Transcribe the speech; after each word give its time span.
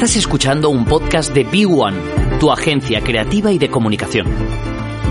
Estás 0.00 0.16
escuchando 0.16 0.70
un 0.70 0.86
podcast 0.86 1.34
de 1.34 1.46
B1, 1.46 2.38
tu 2.38 2.50
agencia 2.50 3.02
creativa 3.02 3.52
y 3.52 3.58
de 3.58 3.68
comunicación. 3.68 4.28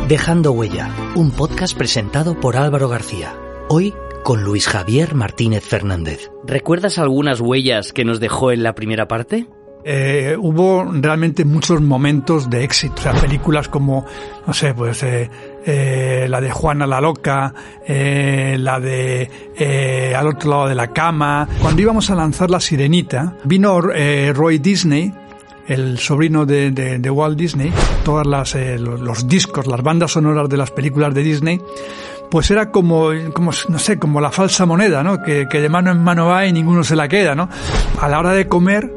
Dejando 0.07 0.51
Huella, 0.51 0.89
un 1.13 1.29
podcast 1.29 1.77
presentado 1.77 2.39
por 2.39 2.57
Álvaro 2.57 2.89
García. 2.89 3.35
Hoy 3.67 3.93
con 4.23 4.43
Luis 4.43 4.67
Javier 4.67 5.13
Martínez 5.13 5.63
Fernández. 5.63 6.31
¿Recuerdas 6.43 6.97
algunas 6.97 7.39
huellas 7.39 7.93
que 7.93 8.03
nos 8.03 8.19
dejó 8.19 8.51
en 8.51 8.63
la 8.63 8.73
primera 8.73 9.07
parte? 9.07 9.45
Eh, 9.83 10.35
hubo 10.39 10.83
realmente 10.91 11.45
muchos 11.45 11.81
momentos 11.81 12.49
de 12.49 12.63
éxito. 12.63 12.95
O 12.97 13.01
sea, 13.01 13.13
películas 13.13 13.69
como, 13.69 14.07
no 14.47 14.53
sé, 14.53 14.73
pues 14.73 15.03
eh, 15.03 15.29
eh, 15.65 16.27
la 16.29 16.41
de 16.41 16.51
Juana 16.51 16.87
la 16.87 17.01
Loca, 17.01 17.53
eh, 17.85 18.57
la 18.59 18.79
de 18.79 19.29
eh, 19.57 20.13
Al 20.15 20.27
otro 20.27 20.49
lado 20.49 20.67
de 20.67 20.75
la 20.75 20.91
cama. 20.93 21.47
Cuando 21.61 21.81
íbamos 21.81 22.09
a 22.09 22.15
lanzar 22.15 22.49
La 22.49 22.59
Sirenita, 22.59 23.35
vino 23.43 23.81
Roy 23.81 24.59
Disney, 24.59 25.13
el 25.69 25.99
sobrino 25.99 26.45
de, 26.45 26.71
de, 26.71 27.09
Walt 27.09 27.37
Disney, 27.37 27.69
eh, 27.69 28.77
los, 28.79 28.99
los 28.99 29.27
discos, 29.27 29.67
las 29.67 29.83
bandas 29.83 30.11
sonoras 30.11 30.49
de 30.49 30.57
las 30.57 30.71
películas 30.71 31.13
de 31.13 31.21
Disney, 31.21 31.61
pues 32.31 32.49
era 32.49 32.71
como, 32.71 33.09
como, 33.33 33.51
no 33.69 33.79
sé, 33.79 33.99
como 33.99 34.19
la 34.19 34.31
falsa 34.31 34.65
moneda, 34.65 35.03
¿no? 35.03 35.21
Que, 35.21 35.47
que 35.47 35.61
de 35.61 35.69
mano 35.69 35.91
en 35.91 36.03
mano 36.03 36.25
va 36.25 36.47
y 36.47 36.53
ninguno 36.53 36.83
se 36.83 36.95
la 36.95 37.07
queda, 37.07 37.35
¿no? 37.35 37.49
A 38.01 38.09
la 38.09 38.19
hora 38.19 38.33
de 38.33 38.47
comer, 38.47 38.91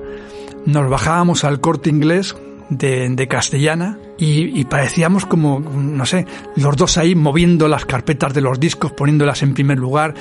nos 0.64 0.88
bajábamos 0.88 1.44
al 1.44 1.60
corte 1.60 1.90
inglés 1.90 2.34
de, 2.76 3.08
de 3.08 3.28
castellana 3.28 3.98
y, 4.18 4.64
parecíamos 4.66 5.26
como, 5.26 5.58
no 5.58 6.06
sé, 6.06 6.26
los 6.56 6.76
dos 6.76 6.96
ahí 6.96 7.14
moviendo 7.14 7.66
las 7.66 7.84
carpetas 7.84 8.32
de 8.32 8.40
los 8.40 8.60
discos, 8.60 8.92
poniéndolas 8.92 9.42
en 9.42 9.54
primer 9.54 9.78
lugar. 9.78 10.14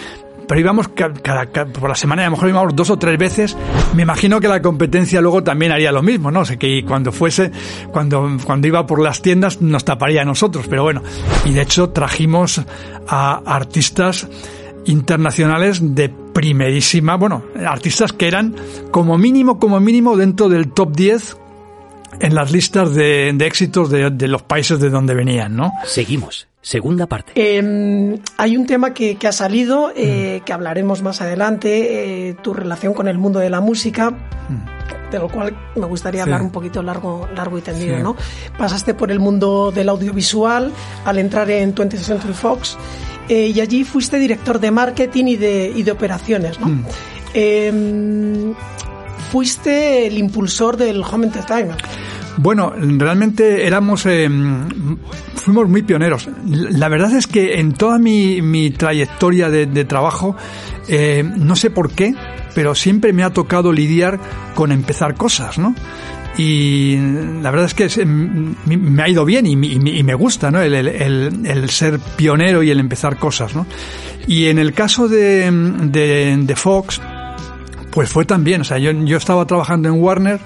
Pero 0.48 0.60
íbamos 0.60 0.90
cada, 0.90 1.46
por 1.46 1.88
la 1.88 1.96
semana, 1.96 2.24
a 2.24 2.26
lo 2.26 2.32
mejor 2.32 2.50
íbamos 2.50 2.76
dos 2.76 2.90
o 2.90 2.98
tres 2.98 3.18
veces. 3.18 3.56
Me 3.96 4.02
imagino 4.02 4.40
que 4.40 4.48
la 4.48 4.62
competencia 4.62 5.22
luego 5.22 5.44
también 5.44 5.72
haría 5.72 5.92
lo 5.92 6.02
mismo, 6.02 6.32
¿no? 6.32 6.44
Sea, 6.44 6.58
que 6.58 6.84
cuando 6.84 7.12
fuese, 7.12 7.52
cuando, 7.92 8.38
cuando 8.44 8.68
iba 8.68 8.86
por 8.88 9.02
las 9.02 9.22
tiendas 9.22 9.62
nos 9.62 9.86
taparía 9.86 10.24
a 10.24 10.26
nosotros, 10.26 10.66
pero 10.68 10.84
bueno. 10.84 11.04
Y 11.46 11.54
de 11.54 11.62
hecho 11.62 11.92
trajimos 11.92 12.62
a 13.08 13.42
artistas 13.46 14.28
internacionales 14.86 15.96
de 15.96 16.10
primerísima, 16.10 17.16
bueno, 17.16 17.44
artistas 17.66 18.14
que 18.14 18.28
eran 18.28 18.56
como 18.90 19.18
mínimo, 19.18 19.60
como 19.60 19.80
mínimo 19.80 20.18
dentro 20.18 20.50
del 20.50 20.72
top 20.72 20.96
10 20.96 21.38
en 22.20 22.36
las 22.36 22.52
listas 22.52 22.94
de, 22.94 23.32
de 23.34 23.46
éxitos 23.48 23.90
de, 23.90 24.10
de, 24.10 24.28
los 24.28 24.44
países 24.44 24.80
de 24.80 24.90
donde 24.90 25.14
venían, 25.14 25.56
¿no? 25.56 25.72
Seguimos. 25.86 26.48
Segunda 26.62 27.08
parte. 27.08 27.32
Eh, 27.36 28.20
hay 28.38 28.58
un 28.58 28.68
tema 28.68 28.94
que, 28.94 29.16
que 29.16 29.28
ha 29.28 29.32
salido, 29.32 29.92
eh, 29.96 30.40
mm. 30.40 30.46
que 30.46 30.54
hablaremos 30.54 31.02
más 31.02 31.20
adelante, 31.22 32.30
eh, 32.30 32.36
tu 32.36 32.54
relación 32.54 32.94
con 32.94 33.08
el 33.08 33.18
mundo 33.18 33.40
de 33.40 33.50
la 33.50 33.62
música, 33.62 34.12
mm. 34.12 35.12
de 35.12 35.20
lo 35.20 35.28
cual 35.28 35.58
me 35.76 35.88
gustaría 35.88 36.24
sí. 36.24 36.30
hablar 36.30 36.44
un 36.44 36.52
poquito 36.52 36.84
largo, 36.84 37.28
largo 37.36 37.58
y 37.58 37.62
tendido, 37.62 37.98
sí. 37.98 38.04
¿no? 38.04 38.16
Pasaste 38.60 38.94
por 38.94 39.12
el 39.12 39.20
mundo 39.20 39.72
del 39.72 39.90
audiovisual 39.90 40.72
al 41.04 41.18
entrar 41.18 41.50
en 41.50 41.74
20th 41.74 41.98
Century 41.98 42.34
Fox 42.34 42.78
eh, 43.28 43.48
y 43.48 43.60
allí 43.60 43.84
fuiste 43.84 44.20
director 44.20 44.60
de 44.60 44.70
marketing 44.70 45.26
y 45.26 45.36
de, 45.38 45.74
y 45.76 45.82
de 45.82 45.92
operaciones, 45.92 46.60
¿no? 46.60 46.68
Mm. 46.68 48.54
Fuiste 49.32 50.08
el 50.08 50.18
impulsor 50.18 50.76
del 50.76 51.02
Home 51.04 51.28
Entertainment. 51.28 51.80
Bueno, 52.38 52.74
realmente 52.76 53.66
éramos, 53.66 54.06
eh, 54.06 54.30
fuimos 55.36 55.70
muy 55.70 55.84
pioneros. 55.84 56.28
La 56.46 56.90
verdad 56.90 57.16
es 57.16 57.28
que 57.28 57.60
en 57.60 57.74
toda 57.74 57.98
mi, 57.98 58.72
trayectoria 58.72 59.50
de, 59.50 59.86
trabajo, 59.86 60.36
eh, 60.90 61.24
no 61.24 61.56
sé 61.56 61.70
por 61.70 61.92
qué, 61.92 62.14
pero 62.56 62.76
siempre 62.76 63.14
me 63.14 63.24
ha 63.24 63.32
tocado 63.32 63.72
lidiar 63.72 64.20
con 64.54 64.72
empezar 64.72 65.16
cosas, 65.16 65.58
¿no? 65.58 65.76
y 66.38 66.96
la 67.42 67.52
verdad 67.52 67.66
es 67.66 67.74
que 67.74 67.84
es, 67.86 68.00
me 68.06 69.04
ha 69.04 69.10
ido 69.10 69.26
bien 69.26 69.46
y, 69.46 69.56
me 69.56 70.14
gusta 70.16 70.50
¿no? 70.50 70.62
el, 70.62 71.70
ser 71.70 72.00
pionero 72.16 72.64
y 72.64 72.72
el 72.72 72.80
empezar 72.80 73.18
cosas. 73.18 73.54
¿no? 73.54 73.66
Y 74.28 74.48
en 74.48 74.58
el 74.58 74.74
caso 74.74 75.08
de 75.08 76.54
Fox, 76.56 77.02
pues 77.92 78.10
fue 78.10 78.26
también, 78.26 78.62
o 78.62 78.64
sea, 78.64 78.78
yo, 78.78 78.92
yo 78.92 79.18
estaba 79.18 79.46
trabajando 79.46 79.90
en 79.90 80.02
Warner 80.02 80.40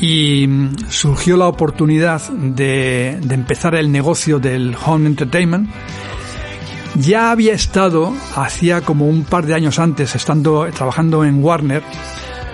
y 0.00 0.48
surgió 0.88 1.36
la 1.36 1.46
oportunidad 1.46 2.20
de, 2.30 3.18
de 3.22 3.34
empezar 3.34 3.74
el 3.74 3.90
negocio 3.92 4.38
del 4.38 4.76
home 4.84 5.06
entertainment. 5.06 5.70
Ya 6.96 7.30
había 7.30 7.54
estado, 7.54 8.12
hacía 8.36 8.80
como 8.82 9.08
un 9.08 9.24
par 9.24 9.46
de 9.46 9.54
años 9.54 9.78
antes, 9.78 10.14
estando 10.14 10.66
trabajando 10.72 11.24
en 11.24 11.42
Warner, 11.42 11.82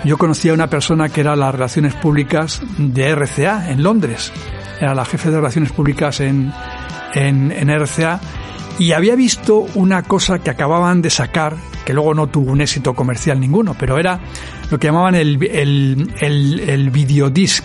yo 0.04 0.16
conocí 0.16 0.48
a 0.48 0.54
una 0.54 0.68
persona 0.68 1.10
que 1.10 1.20
era 1.20 1.36
las 1.36 1.52
relaciones 1.52 1.94
públicas 1.94 2.62
de 2.78 3.14
RCA 3.14 3.70
en 3.70 3.82
Londres. 3.82 4.32
Era 4.80 4.94
la 4.94 5.04
jefe 5.04 5.30
de 5.30 5.36
relaciones 5.36 5.72
públicas 5.72 6.20
en, 6.20 6.52
en, 7.14 7.52
en 7.52 7.68
RCA 7.68 8.18
y 8.78 8.92
había 8.92 9.14
visto 9.14 9.66
una 9.74 10.02
cosa 10.02 10.38
que 10.38 10.48
acababan 10.48 11.02
de 11.02 11.10
sacar, 11.10 11.56
que 11.90 11.94
luego 11.94 12.14
no 12.14 12.28
tuvo 12.28 12.52
un 12.52 12.60
éxito 12.60 12.94
comercial 12.94 13.40
ninguno, 13.40 13.74
pero 13.76 13.98
era 13.98 14.20
lo 14.70 14.78
que 14.78 14.86
llamaban 14.86 15.16
el, 15.16 15.42
el, 15.42 16.62
el, 16.68 16.90
videodisc. 16.90 17.64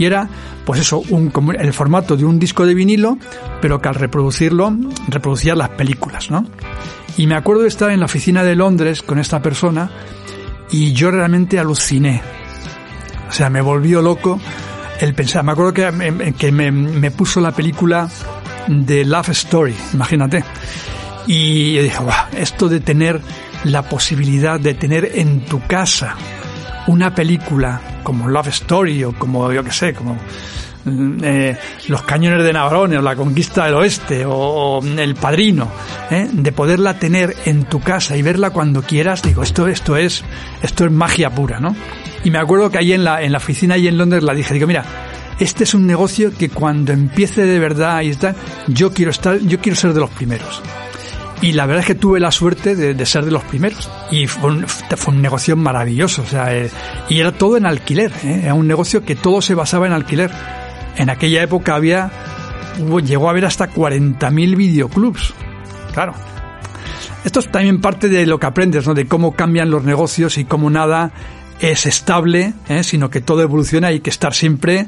Y 0.00 0.04
era, 0.04 0.28
pues 0.64 0.80
eso, 0.80 1.00
un, 1.10 1.30
el 1.56 1.72
formato 1.72 2.16
de 2.16 2.24
un 2.24 2.40
disco 2.40 2.66
de 2.66 2.74
vinilo, 2.74 3.16
pero 3.62 3.80
que 3.80 3.88
al 3.88 3.94
reproducirlo, 3.94 4.74
reproducía 5.06 5.54
las 5.54 5.68
películas, 5.68 6.28
¿no? 6.28 6.44
Y 7.18 7.28
me 7.28 7.36
acuerdo 7.36 7.62
de 7.62 7.68
estar 7.68 7.92
en 7.92 8.00
la 8.00 8.06
oficina 8.06 8.42
de 8.42 8.56
Londres 8.56 9.00
con 9.00 9.20
esta 9.20 9.40
persona 9.40 9.92
y 10.72 10.92
yo 10.92 11.12
realmente 11.12 11.60
aluciné. 11.60 12.22
O 13.28 13.32
sea, 13.32 13.48
me 13.48 13.60
volvió 13.60 14.02
loco 14.02 14.40
el 14.98 15.14
pensar. 15.14 15.44
Me 15.44 15.52
acuerdo 15.52 15.72
que, 15.72 16.34
que 16.36 16.50
me, 16.50 16.72
me 16.72 17.12
puso 17.12 17.40
la 17.40 17.52
película 17.52 18.08
de 18.66 19.04
Love 19.04 19.28
Story, 19.28 19.76
imagínate. 19.94 20.42
Y 21.26 21.74
yo 21.74 21.82
dije, 21.82 21.98
wow, 21.98 22.12
esto 22.36 22.68
de 22.68 22.80
tener 22.80 23.20
la 23.64 23.82
posibilidad 23.82 24.60
de 24.60 24.74
tener 24.74 25.10
en 25.14 25.40
tu 25.40 25.60
casa 25.66 26.14
una 26.86 27.14
película 27.14 27.80
como 28.02 28.28
Love 28.28 28.48
Story 28.48 29.02
o 29.04 29.12
como, 29.12 29.52
yo 29.52 29.64
que 29.64 29.72
sé, 29.72 29.92
como 29.92 30.16
eh, 31.22 31.56
Los 31.88 32.02
Cañones 32.02 32.44
de 32.44 32.52
Navarone 32.52 32.98
o 32.98 33.02
La 33.02 33.16
Conquista 33.16 33.64
del 33.64 33.74
Oeste 33.74 34.24
o, 34.24 34.32
o 34.32 34.84
El 34.84 35.16
Padrino, 35.16 35.68
¿eh? 36.10 36.28
de 36.32 36.52
poderla 36.52 36.98
tener 36.98 37.34
en 37.44 37.64
tu 37.64 37.80
casa 37.80 38.16
y 38.16 38.22
verla 38.22 38.50
cuando 38.50 38.82
quieras, 38.82 39.22
digo, 39.22 39.42
esto, 39.42 39.66
esto, 39.66 39.96
es, 39.96 40.22
esto 40.62 40.84
es 40.84 40.92
magia 40.92 41.30
pura, 41.30 41.58
¿no? 41.58 41.74
Y 42.22 42.30
me 42.30 42.38
acuerdo 42.38 42.70
que 42.70 42.78
ahí 42.78 42.92
en 42.92 43.02
la, 43.02 43.22
en 43.22 43.32
la 43.32 43.38
oficina, 43.38 43.74
ahí 43.74 43.88
en 43.88 43.98
Londres, 43.98 44.22
la 44.22 44.32
dije, 44.32 44.54
digo, 44.54 44.68
mira, 44.68 44.84
este 45.40 45.64
es 45.64 45.74
un 45.74 45.86
negocio 45.86 46.32
que 46.36 46.48
cuando 46.48 46.92
empiece 46.92 47.44
de 47.44 47.58
verdad 47.58 48.02
y 48.02 48.10
está, 48.10 48.34
yo 48.68 48.92
quiero 48.92 49.10
estar, 49.10 49.38
yo 49.40 49.58
quiero 49.60 49.76
ser 49.76 49.92
de 49.92 50.00
los 50.00 50.10
primeros. 50.10 50.62
Y 51.42 51.52
la 51.52 51.66
verdad 51.66 51.80
es 51.80 51.86
que 51.86 51.94
tuve 51.94 52.18
la 52.18 52.30
suerte 52.30 52.74
de, 52.74 53.06
ser 53.06 53.24
de 53.24 53.30
los 53.30 53.44
primeros. 53.44 53.90
Y 54.10 54.26
fue 54.26 54.50
un, 54.50 55.22
negocio 55.22 55.56
maravilloso. 55.56 56.22
O 56.22 56.26
sea, 56.26 56.56
eh, 56.56 56.70
y 57.08 57.20
era 57.20 57.32
todo 57.32 57.56
en 57.56 57.66
alquiler. 57.66 58.12
¿eh? 58.24 58.40
Era 58.44 58.54
un 58.54 58.66
negocio 58.66 59.04
que 59.04 59.14
todo 59.16 59.42
se 59.42 59.54
basaba 59.54 59.86
en 59.86 59.92
alquiler. 59.92 60.30
En 60.96 61.10
aquella 61.10 61.42
época 61.42 61.74
había, 61.74 62.10
llegó 63.04 63.28
a 63.28 63.32
haber 63.32 63.44
hasta 63.44 63.70
40.000 63.70 64.56
videoclubs. 64.56 65.34
Claro. 65.92 66.14
Esto 67.24 67.40
es 67.40 67.50
también 67.50 67.80
parte 67.80 68.08
de 68.08 68.24
lo 68.24 68.38
que 68.38 68.46
aprendes, 68.46 68.86
¿no? 68.86 68.94
De 68.94 69.06
cómo 69.06 69.32
cambian 69.32 69.70
los 69.70 69.84
negocios 69.84 70.38
y 70.38 70.44
cómo 70.44 70.70
nada 70.70 71.12
es 71.60 71.86
estable, 71.86 72.54
¿eh? 72.68 72.82
sino 72.82 73.10
que 73.10 73.20
todo 73.20 73.42
evoluciona 73.42 73.90
y 73.90 73.94
hay 73.94 74.00
que 74.00 74.10
estar 74.10 74.32
siempre 74.32 74.86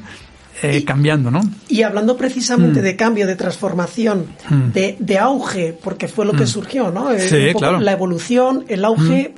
eh, 0.63 0.79
y, 0.79 0.85
cambiando, 0.85 1.31
¿no? 1.31 1.41
Y 1.69 1.83
hablando 1.83 2.17
precisamente 2.17 2.81
mm. 2.81 2.83
de 2.83 2.97
cambio, 2.97 3.27
de 3.27 3.37
transformación, 3.37 4.27
mm. 4.49 4.73
de, 4.73 4.97
de, 4.99 5.19
auge, 5.19 5.73
porque 5.73 6.09
fue 6.09 6.25
lo 6.27 6.33
que 6.33 6.45
mm. 6.45 6.49
surgió, 6.49 6.91
¿no? 6.91 7.09
Sí, 7.19 7.53
claro. 7.57 7.81
La 7.81 7.93
evolución, 7.93 8.65
el 8.69 8.85
auge, 8.85 9.35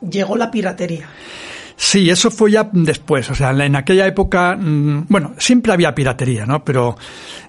llegó 0.00 0.36
la 0.36 0.50
piratería. 0.50 1.08
Sí, 1.78 2.08
eso 2.08 2.30
fue 2.30 2.52
ya 2.52 2.68
después. 2.72 3.30
O 3.30 3.34
sea, 3.34 3.50
en 3.50 3.76
aquella 3.76 4.06
época, 4.06 4.56
bueno, 4.58 5.34
siempre 5.36 5.74
había 5.74 5.94
piratería, 5.94 6.46
¿no? 6.46 6.64
Pero 6.64 6.96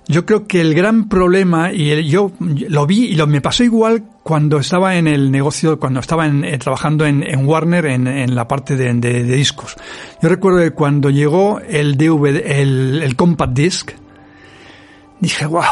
yo 0.08 0.26
creo 0.26 0.46
que 0.46 0.60
el 0.60 0.74
gran 0.74 1.08
problema, 1.08 1.72
y 1.72 1.92
el, 1.92 2.06
yo 2.06 2.34
lo 2.40 2.86
vi 2.86 3.06
y 3.06 3.16
lo, 3.16 3.26
me 3.26 3.40
pasó 3.40 3.64
igual 3.64 4.04
cuando 4.24 4.58
estaba 4.58 4.98
en 4.98 5.08
el 5.08 5.32
negocio, 5.32 5.80
cuando 5.80 6.02
estaba 6.02 6.26
en, 6.28 6.44
eh, 6.44 6.58
trabajando 6.58 7.06
en, 7.06 7.24
Warner 7.46 7.86
en, 7.86 8.36
la 8.36 8.48
parte 8.50 8.76
de, 8.76 8.94
de, 8.96 9.24
de, 9.24 9.36
discos. 9.36 9.78
Yo 10.22 10.28
recuerdo 10.28 10.60
que 10.60 10.72
cuando 10.72 11.10
llegó 11.10 11.62
el 11.62 11.96
DVD, 11.96 12.60
el, 12.60 13.02
el 13.04 13.16
compact 13.16 13.54
disc, 13.54 13.92
dije, 15.22 15.46
wow, 15.46 15.64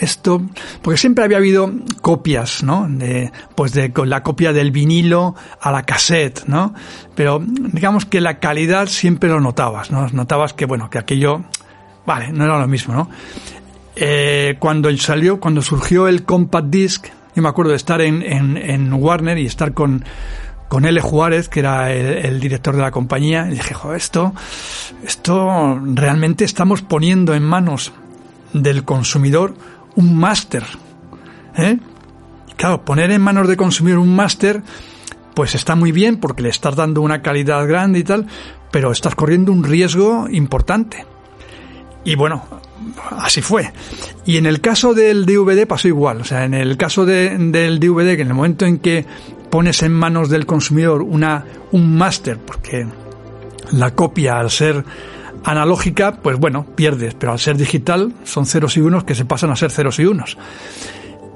esto, 0.00 0.42
porque 0.82 0.98
siempre 0.98 1.24
había 1.24 1.36
habido 1.36 1.70
copias, 2.00 2.62
¿no? 2.62 2.86
De, 2.88 3.30
pues 3.54 3.72
de 3.72 3.92
la 4.06 4.22
copia 4.22 4.52
del 4.52 4.70
vinilo 4.70 5.34
a 5.60 5.70
la 5.70 5.84
cassette, 5.84 6.44
¿no? 6.46 6.74
Pero 7.14 7.42
digamos 7.44 8.04
que 8.04 8.20
la 8.20 8.38
calidad 8.38 8.86
siempre 8.86 9.28
lo 9.28 9.40
notabas, 9.40 9.90
¿no? 9.90 10.08
Notabas 10.08 10.54
que, 10.54 10.66
bueno, 10.66 10.90
que 10.90 10.98
aquello, 10.98 11.42
vale, 12.06 12.32
no 12.32 12.44
era 12.44 12.58
lo 12.58 12.68
mismo, 12.68 12.94
¿no? 12.94 13.10
Eh, 13.94 14.56
cuando 14.58 14.94
salió, 14.96 15.38
cuando 15.38 15.60
surgió 15.62 16.08
el 16.08 16.24
compact 16.24 16.68
disc, 16.68 17.06
yo 17.34 17.42
me 17.42 17.48
acuerdo 17.48 17.70
de 17.70 17.76
estar 17.76 18.00
en, 18.00 18.22
en, 18.22 18.56
en 18.56 18.92
Warner 18.92 19.38
y 19.38 19.46
estar 19.46 19.72
con, 19.74 20.04
con 20.72 20.86
L. 20.86 20.98
Juárez, 21.02 21.50
que 21.50 21.60
era 21.60 21.92
el, 21.92 22.40
director 22.40 22.74
de 22.74 22.80
la 22.80 22.90
compañía, 22.90 23.46
y 23.46 23.50
dije, 23.50 23.74
joder, 23.74 23.98
esto, 23.98 24.32
esto 25.04 25.78
realmente 25.84 26.44
estamos 26.44 26.80
poniendo 26.80 27.34
en 27.34 27.42
manos 27.42 27.92
del 28.54 28.82
consumidor 28.82 29.54
un 29.96 30.16
máster. 30.16 30.64
¿eh? 31.56 31.78
Claro, 32.56 32.84
poner 32.84 33.10
en 33.10 33.20
manos 33.20 33.48
del 33.48 33.56
consumidor 33.56 33.98
un 33.98 34.14
máster, 34.14 34.62
pues 35.34 35.54
está 35.54 35.74
muy 35.74 35.92
bien 35.92 36.18
porque 36.18 36.42
le 36.42 36.48
estás 36.48 36.76
dando 36.76 37.00
una 37.00 37.22
calidad 37.22 37.66
grande 37.66 38.00
y 38.00 38.04
tal, 38.04 38.26
pero 38.70 38.92
estás 38.92 39.14
corriendo 39.14 39.52
un 39.52 39.64
riesgo 39.64 40.26
importante. 40.30 41.06
Y 42.04 42.16
bueno, 42.16 42.44
así 43.10 43.42
fue. 43.42 43.72
Y 44.26 44.36
en 44.36 44.46
el 44.46 44.60
caso 44.60 44.94
del 44.94 45.24
DVD 45.24 45.66
pasó 45.66 45.88
igual. 45.88 46.20
O 46.20 46.24
sea, 46.24 46.44
en 46.44 46.54
el 46.54 46.76
caso 46.76 47.06
del 47.06 47.78
DVD, 47.78 48.16
que 48.16 48.22
en 48.22 48.28
el 48.28 48.34
momento 48.34 48.66
en 48.66 48.78
que 48.78 49.06
pones 49.50 49.82
en 49.82 49.92
manos 49.92 50.28
del 50.28 50.46
consumidor 50.46 51.02
una, 51.02 51.44
un 51.70 51.96
máster, 51.96 52.38
porque 52.38 52.86
la 53.72 53.94
copia 53.94 54.38
al 54.38 54.50
ser 54.50 54.84
analógica, 55.44 56.12
pues 56.22 56.38
bueno, 56.38 56.66
pierdes, 56.74 57.14
pero 57.14 57.32
al 57.32 57.38
ser 57.38 57.56
digital 57.56 58.12
son 58.24 58.46
ceros 58.46 58.76
y 58.76 58.80
unos 58.80 59.04
que 59.04 59.14
se 59.14 59.24
pasan 59.24 59.50
a 59.50 59.56
ser 59.56 59.70
ceros 59.70 59.98
y 59.98 60.04
unos. 60.04 60.36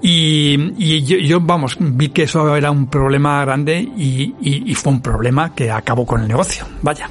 Y, 0.02 1.02
yo, 1.02 1.40
vamos, 1.40 1.76
vi 1.80 2.10
que 2.10 2.24
eso 2.24 2.54
era 2.54 2.70
un 2.70 2.86
problema 2.88 3.44
grande 3.44 3.80
y, 3.80 4.34
y 4.40 4.74
fue 4.74 4.92
un 4.92 5.00
problema 5.00 5.54
que 5.54 5.70
acabó 5.70 6.06
con 6.06 6.20
el 6.20 6.28
negocio. 6.28 6.64
Vaya 6.82 7.10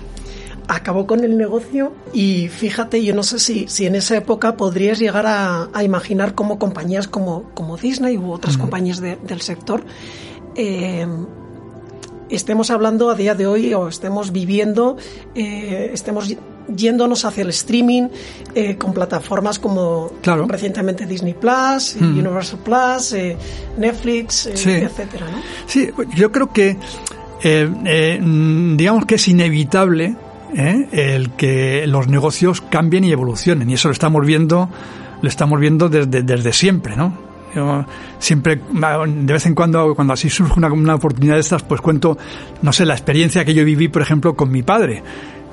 acabó 0.68 1.06
con 1.06 1.24
el 1.24 1.38
negocio 1.38 1.94
y 2.13 2.47
fíjate, 2.47 3.03
yo 3.03 3.13
no 3.13 3.24
sé 3.24 3.39
si, 3.39 3.68
si 3.68 3.86
en 3.86 3.95
esa 3.95 4.18
época 4.18 4.57
podrías 4.57 5.00
llegar 5.00 5.25
a, 5.27 5.83
imaginar 5.83 6.33
cómo 6.33 6.57
compañías 6.57 7.07
como, 7.07 7.51
como 7.53 7.77
Disney 7.77 8.18
u 8.18 8.31
otras 8.31 8.57
compañías 8.57 9.00
del 9.00 9.41
sector 9.41 9.83
eh, 10.56 11.06
estemos 12.30 12.72
hablando 12.72 13.10
a 13.10 13.16
día 13.16 13.36
de 13.36 13.48
hoy 13.48 13.74
o 13.74 13.88
estemos 13.88 14.31
viviendo, 14.31 14.98
eh, 15.33 15.92
estemos 15.94 16.36
yéndonos 16.68 17.25
hacia 17.25 17.44
el 17.44 17.50
streaming 17.50 18.07
eh, 18.56 18.75
con 18.75 18.94
plataformas 18.94 19.60
como 19.60 20.12
recientemente 20.48 21.06
Disney 21.06 21.36
Plus, 21.36 21.95
Universal 21.95 22.60
Plus, 22.63 23.16
Netflix, 23.77 24.48
etcétera. 24.48 25.30
¿no? 25.30 25.38
Sí, 25.68 25.89
yo 26.16 26.31
creo 26.31 26.51
que 26.51 26.77
digamos 27.42 29.06
que 29.06 29.16
es 29.16 29.27
inevitable 29.27 30.16
¿eh? 30.56 30.88
el 30.92 31.31
que 31.31 31.86
los 31.88 32.07
negocios 32.07 32.62
cambien 32.62 33.04
y 33.04 33.12
evolucionen. 33.12 33.69
Y 33.69 33.74
eso 33.74 33.88
lo 33.89 33.94
estamos 33.94 34.25
viendo, 34.25 34.69
lo 35.22 35.30
estamos 35.30 35.60
viendo 35.60 35.89
desde, 35.89 36.24
desde 36.24 36.54
siempre, 36.54 36.95
¿no? 36.95 37.35
Yo 37.56 37.86
siempre, 38.19 38.57
de 38.57 39.34
vez 39.34 39.46
en 39.46 39.56
cuando, 39.56 39.96
cuando 39.96 40.13
así 40.13 40.30
surge 40.30 40.54
una, 40.57 40.72
una 40.72 40.96
oportunidad 40.96 41.36
de 41.36 41.42
estas, 41.42 41.63
pues 41.63 41.81
cuento, 41.81 42.18
no 42.62 42.74
sé, 42.74 42.86
la 42.86 42.94
experiencia 42.94 43.46
que 43.46 43.54
yo 43.54 43.63
viví, 43.63 43.88
por 43.88 44.02
ejemplo, 44.02 44.36
con 44.36 44.52
mi 44.52 44.62
padre 44.62 45.02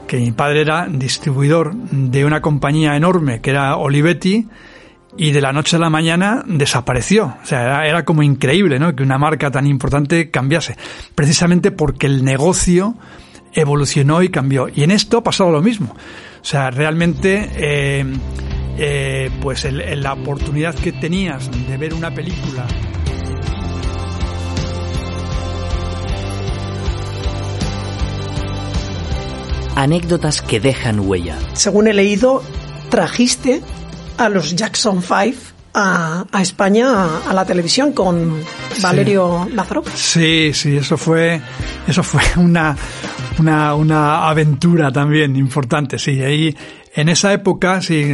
que 0.07 0.19
mi 0.19 0.33
padre 0.33 0.61
era 0.61 0.89
distribuidor 0.91 1.75
de 1.75 2.27
una 2.27 2.43
compañía 2.43 2.97
enorme 2.97 3.41
que 3.41 3.49
era 3.49 3.77
Olivetti 3.77 4.47
y 5.17 5.33
de 5.33 5.41
la 5.41 5.53
noche 5.53 5.77
a 5.77 5.79
la 5.79 5.91
mañana 5.91 6.43
desapareció. 6.47 7.35
O 7.43 7.47
sea, 7.47 7.63
era, 7.63 7.87
era, 7.87 8.05
como 8.05 8.23
increíble, 8.23 8.79
¿no? 8.79 8.95
Que 8.95 9.03
una 9.03 9.19
marca 9.19 9.51
tan 9.51 9.67
importante 9.67 10.31
cambiase. 10.31 10.77
Precisamente 11.15 11.71
porque 11.71 12.07
el 12.07 12.25
negocio 12.25 12.95
evolucionó 13.53 14.23
y 14.23 14.31
cambió. 14.31 14.69
Y 14.69 14.83
en 14.83 14.91
esto 14.91 15.19
ha 15.19 15.25
pasado 15.25 15.51
lo 15.51 15.63
mismo. 15.63 15.95
O 15.95 16.45
sea, 16.45 16.71
realmente, 16.71 17.51
eh, 17.57 18.05
eh, 18.79 19.31
pues 19.41 19.65
la 19.71 20.13
oportunidad 20.13 20.75
que 20.75 20.93
tenías 20.93 21.51
de 21.69 21.77
ver 21.77 21.95
una 21.95 22.13
película 22.13 22.67
Anécdotas 29.75 30.43
que 30.43 30.61
dejan 30.61 31.01
huella. 31.01 31.39
Según 31.55 31.89
he 31.89 31.95
leído, 31.95 32.43
trajiste 32.91 33.63
a 34.19 34.29
los 34.29 34.55
Jackson 34.55 35.03
Five 35.03 35.37
a, 35.75 36.27
España 36.41 37.21
a, 37.27 37.33
la 37.33 37.47
televisión 37.47 37.93
con 37.93 38.45
Valerio 38.83 39.49
Lázaro. 39.53 39.83
Sí, 39.95 40.53
sí, 40.53 40.77
eso 40.77 40.99
fue, 40.99 41.41
eso 41.87 42.03
fue 42.03 42.21
una, 42.37 42.77
una, 43.39 43.75
una 43.75 44.29
aventura 44.29 44.93
también 44.93 45.37
importante, 45.37 45.99
sí. 45.99 46.23
Ahí, 46.23 46.55
en 46.95 47.09
esa 47.09 47.33
época, 47.33 47.81
sí, 47.81 48.05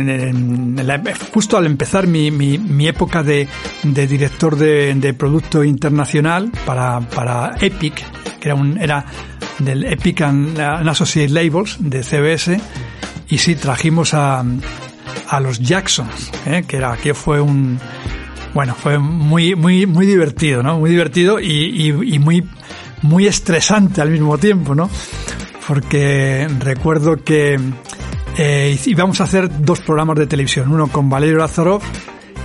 justo 1.33 1.57
al 1.57 1.67
empezar 1.67 2.07
mi, 2.07 2.31
mi, 2.31 2.59
mi 2.59 2.87
época 2.87 3.23
de, 3.23 3.49
de 3.83 4.07
director 4.07 4.57
de, 4.57 4.95
de, 4.95 5.15
producto 5.15 5.65
internacional 5.65 6.53
para, 6.65 7.01
para 7.01 7.57
Epic, 7.61 8.05
que 8.39 8.49
era, 8.49 8.55
un, 8.55 8.79
era 8.81 9.05
del 9.59 9.85
Epic 9.85 10.21
and, 10.21 10.61
Associate 10.61 11.29
Labels 11.29 11.77
de 11.81 12.03
CBS, 12.05 12.61
y 13.29 13.39
sí, 13.39 13.57
trajimos 13.57 14.15
a, 14.15 14.45
a 15.29 15.41
los 15.41 15.59
Jacksons, 15.59 16.31
¿eh? 16.47 16.65
que 16.67 16.77
era, 16.77 16.97
que 16.97 17.15
fue 17.15 17.41
un, 17.41 17.81
bueno, 18.55 18.75
fue 18.75 18.99
muy, 18.99 19.57
muy, 19.57 19.87
muy 19.87 20.07
divertido, 20.07 20.63
¿no? 20.63 20.79
Muy 20.79 20.91
divertido 20.91 21.41
y, 21.41 21.89
y 21.89 22.19
muy 22.19 22.45
muy 23.03 23.27
estresante 23.27 24.01
al 24.01 24.11
mismo 24.11 24.39
tiempo, 24.39 24.75
¿no? 24.75 24.91
Porque 25.67 26.49
recuerdo 26.59 27.17
que 27.17 27.59
eh, 28.39 28.79
íbamos 28.87 29.21
a 29.21 29.25
hacer 29.25 29.63
dos 29.63 29.81
programas 29.81 30.17
de 30.19 30.27
televisión, 30.27 30.73
uno 30.73 30.89
con 30.89 31.11
Valerio 31.11 31.39
Lazarov 31.39 31.83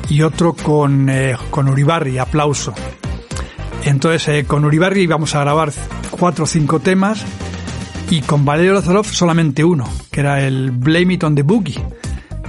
y 0.10 0.22
otro 0.22 0.54
con, 0.54 1.10
eh, 1.10 1.36
Uribarri, 1.56 2.18
aplauso. 2.18 2.74
Entonces, 3.86 4.28
eh, 4.28 4.46
con 4.46 4.66
Uribarri 4.66 5.04
íbamos 5.04 5.36
a 5.36 5.42
grabar 5.42 5.72
cuatro 6.12 6.46
o 6.46 6.48
cinco 6.48 6.80
temas 6.80 7.24
y 8.10 8.22
con 8.22 8.44
Valerio 8.44 8.74
Lazarov 8.74 9.06
solamente 9.06 9.64
uno, 9.64 9.90
que 10.12 10.22
era 10.22 10.42
el 10.42 10.72
Blame 10.72 11.14
It 11.14 11.24
on 11.24 11.36
the 11.36 11.44
Boogie, 11.44 11.84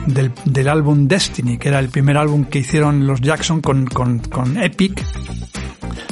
del, 0.07 0.33
del 0.45 0.69
álbum 0.69 1.07
Destiny, 1.07 1.59
que 1.59 1.69
era 1.69 1.79
el 1.79 1.91
primer 1.91 2.17
álbum 2.17 2.45
que 2.45 2.61
hicieron 2.61 3.07
los 3.07 3.21
Jackson 3.21 3.61
con, 3.61 3.87
con, 3.87 4.21
con 4.21 4.57
Epic 4.57 5.05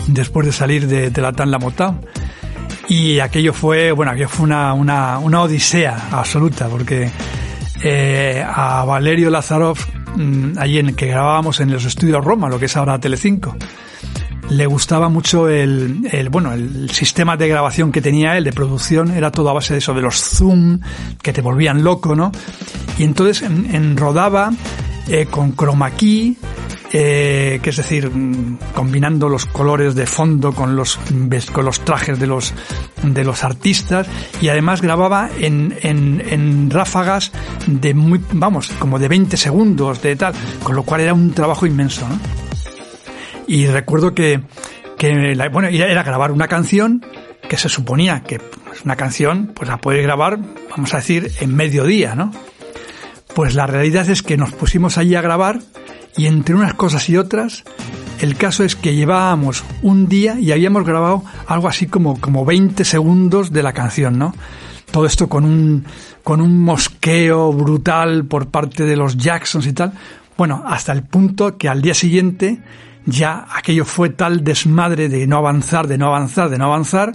después 0.08 0.46
de 0.46 0.52
salir 0.52 0.86
de, 0.86 1.22
la 1.22 1.32
Tan 1.32 1.50
La 1.50 1.58
Y 2.88 3.20
aquello 3.20 3.52
fue, 3.52 3.92
bueno, 3.92 4.12
aquello 4.12 4.28
fue 4.28 4.44
una, 4.44 4.74
una, 4.74 5.18
una 5.18 5.42
odisea 5.42 6.08
absoluta, 6.10 6.68
porque 6.68 7.10
eh, 7.82 8.44
a 8.46 8.84
Valerio 8.84 9.30
Lazarov, 9.30 9.78
mm, 10.16 10.58
allí 10.58 10.78
en 10.78 10.94
que 10.94 11.06
grabábamos 11.06 11.60
en 11.60 11.72
los 11.72 11.84
estudios 11.84 12.24
Roma, 12.24 12.48
lo 12.48 12.58
que 12.58 12.66
es 12.66 12.76
ahora 12.76 12.98
Telecinco, 12.98 13.56
le 14.50 14.66
gustaba 14.66 15.08
mucho 15.08 15.48
el, 15.48 16.06
el, 16.10 16.28
bueno, 16.28 16.52
el 16.52 16.90
sistema 16.90 17.36
de 17.36 17.48
grabación 17.48 17.90
que 17.90 18.02
tenía 18.02 18.36
él, 18.36 18.44
de 18.44 18.52
producción, 18.52 19.10
era 19.10 19.30
todo 19.30 19.48
a 19.48 19.54
base 19.54 19.72
de 19.74 19.78
eso, 19.78 19.94
de 19.94 20.02
los 20.02 20.16
zoom, 20.16 20.80
que 21.22 21.32
te 21.32 21.40
volvían 21.40 21.82
loco, 21.82 22.14
¿no? 22.14 22.32
Y 22.98 23.04
entonces 23.04 23.42
en, 23.42 23.96
rodaba 23.96 24.52
eh, 25.08 25.26
con 25.30 25.56
chroma 25.56 25.90
key, 25.92 26.36
eh, 26.94 27.60
que 27.62 27.70
es 27.70 27.76
decir, 27.76 28.10
mm, 28.10 28.58
combinando 28.74 29.28
los 29.28 29.46
colores 29.46 29.94
de 29.94 30.06
fondo 30.06 30.52
con 30.52 30.76
los, 30.76 30.98
con 31.52 31.64
los 31.64 31.80
trajes 31.80 32.18
de 32.18 32.26
los, 32.26 32.52
de 33.02 33.24
los 33.24 33.44
artistas 33.44 34.06
y 34.42 34.48
además 34.48 34.82
grababa 34.82 35.30
en, 35.38 35.74
en, 35.82 36.70
ráfagas 36.70 37.32
de 37.66 37.94
muy, 37.94 38.20
vamos, 38.32 38.70
como 38.78 38.98
de 38.98 39.08
20 39.08 39.38
segundos 39.38 40.02
de 40.02 40.16
tal, 40.16 40.34
con 40.62 40.76
lo 40.76 40.82
cual 40.82 41.00
era 41.00 41.14
un 41.14 41.32
trabajo 41.32 41.66
inmenso, 41.66 42.06
¿no? 42.06 42.18
Y 43.46 43.66
recuerdo 43.66 44.14
que, 44.14 44.42
que 44.98 45.34
bueno, 45.50 45.68
era 45.68 46.02
grabar 46.02 46.30
una 46.30 46.46
canción 46.46 47.04
que 47.48 47.56
se 47.56 47.68
suponía 47.68 48.22
que 48.22 48.38
pues, 48.38 48.82
una 48.84 48.96
canción 48.96 49.52
pues 49.54 49.68
la 49.68 49.78
puede 49.78 50.02
grabar, 50.02 50.38
vamos 50.70 50.92
a 50.94 50.98
decir, 50.98 51.32
en 51.40 51.54
mediodía, 51.56 52.14
¿no? 52.14 52.32
Pues 53.34 53.54
la 53.54 53.66
realidad 53.66 54.08
es 54.10 54.22
que 54.22 54.36
nos 54.36 54.52
pusimos 54.52 54.98
allí 54.98 55.14
a 55.14 55.22
grabar 55.22 55.60
y 56.16 56.26
entre 56.26 56.54
unas 56.54 56.74
cosas 56.74 57.08
y 57.08 57.16
otras, 57.16 57.64
el 58.20 58.36
caso 58.36 58.64
es 58.64 58.76
que 58.76 58.94
llevábamos 58.94 59.64
un 59.82 60.08
día 60.08 60.38
y 60.38 60.52
habíamos 60.52 60.84
grabado 60.84 61.24
algo 61.46 61.68
así 61.68 61.86
como, 61.86 62.20
como 62.20 62.44
20 62.44 62.84
segundos 62.84 63.52
de 63.52 63.62
la 63.62 63.72
canción, 63.72 64.18
¿no? 64.18 64.34
Todo 64.90 65.06
esto 65.06 65.28
con 65.28 65.44
un, 65.44 65.84
con 66.22 66.40
un 66.40 66.60
mosqueo 66.60 67.52
brutal 67.52 68.26
por 68.26 68.48
parte 68.48 68.84
de 68.84 68.96
los 68.96 69.16
Jacksons 69.16 69.66
y 69.66 69.72
tal. 69.72 69.92
Bueno, 70.36 70.62
hasta 70.66 70.92
el 70.92 71.02
punto 71.02 71.56
que 71.56 71.68
al 71.68 71.82
día 71.82 71.94
siguiente 71.94 72.60
ya 73.06 73.46
aquello 73.54 73.84
fue 73.84 74.10
tal 74.10 74.44
desmadre 74.44 75.08
de 75.08 75.26
no 75.26 75.38
avanzar, 75.38 75.88
de 75.88 75.98
no 75.98 76.06
avanzar, 76.06 76.50
de 76.50 76.58
no 76.58 76.66
avanzar, 76.66 77.14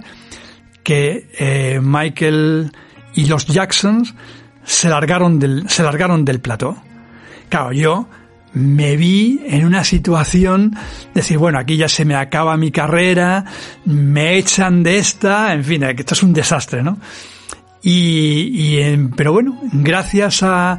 que 0.82 1.28
eh, 1.38 1.80
Michael 1.82 2.72
y 3.14 3.26
los 3.26 3.46
Jacksons 3.46 4.14
se 4.64 4.88
largaron 4.88 5.38
del, 5.38 5.68
se 5.68 5.82
largaron 5.82 6.24
del 6.24 6.40
plató. 6.40 6.76
Claro, 7.48 7.72
yo 7.72 8.08
me 8.54 8.96
vi 8.96 9.40
en 9.46 9.64
una 9.64 9.84
situación 9.84 10.70
de 10.70 10.78
decir, 11.14 11.38
bueno, 11.38 11.58
aquí 11.58 11.76
ya 11.76 11.88
se 11.88 12.04
me 12.04 12.14
acaba 12.14 12.56
mi 12.56 12.70
carrera, 12.70 13.44
me 13.84 14.36
echan 14.36 14.82
de 14.82 14.98
esta, 14.98 15.52
en 15.52 15.64
fin, 15.64 15.80
que 15.80 16.02
esto 16.02 16.14
es 16.14 16.22
un 16.22 16.32
desastre, 16.32 16.82
¿no? 16.82 16.98
Y, 17.82 18.76
y 18.76 19.08
pero 19.16 19.32
bueno, 19.32 19.58
gracias 19.72 20.42
a, 20.42 20.78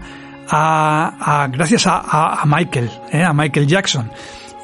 a, 0.50 1.48
gracias 1.52 1.88
a, 1.88 2.42
a 2.42 2.46
Michael, 2.46 2.90
¿eh? 3.12 3.24
a 3.24 3.34
Michael 3.34 3.68
Jackson, 3.68 4.12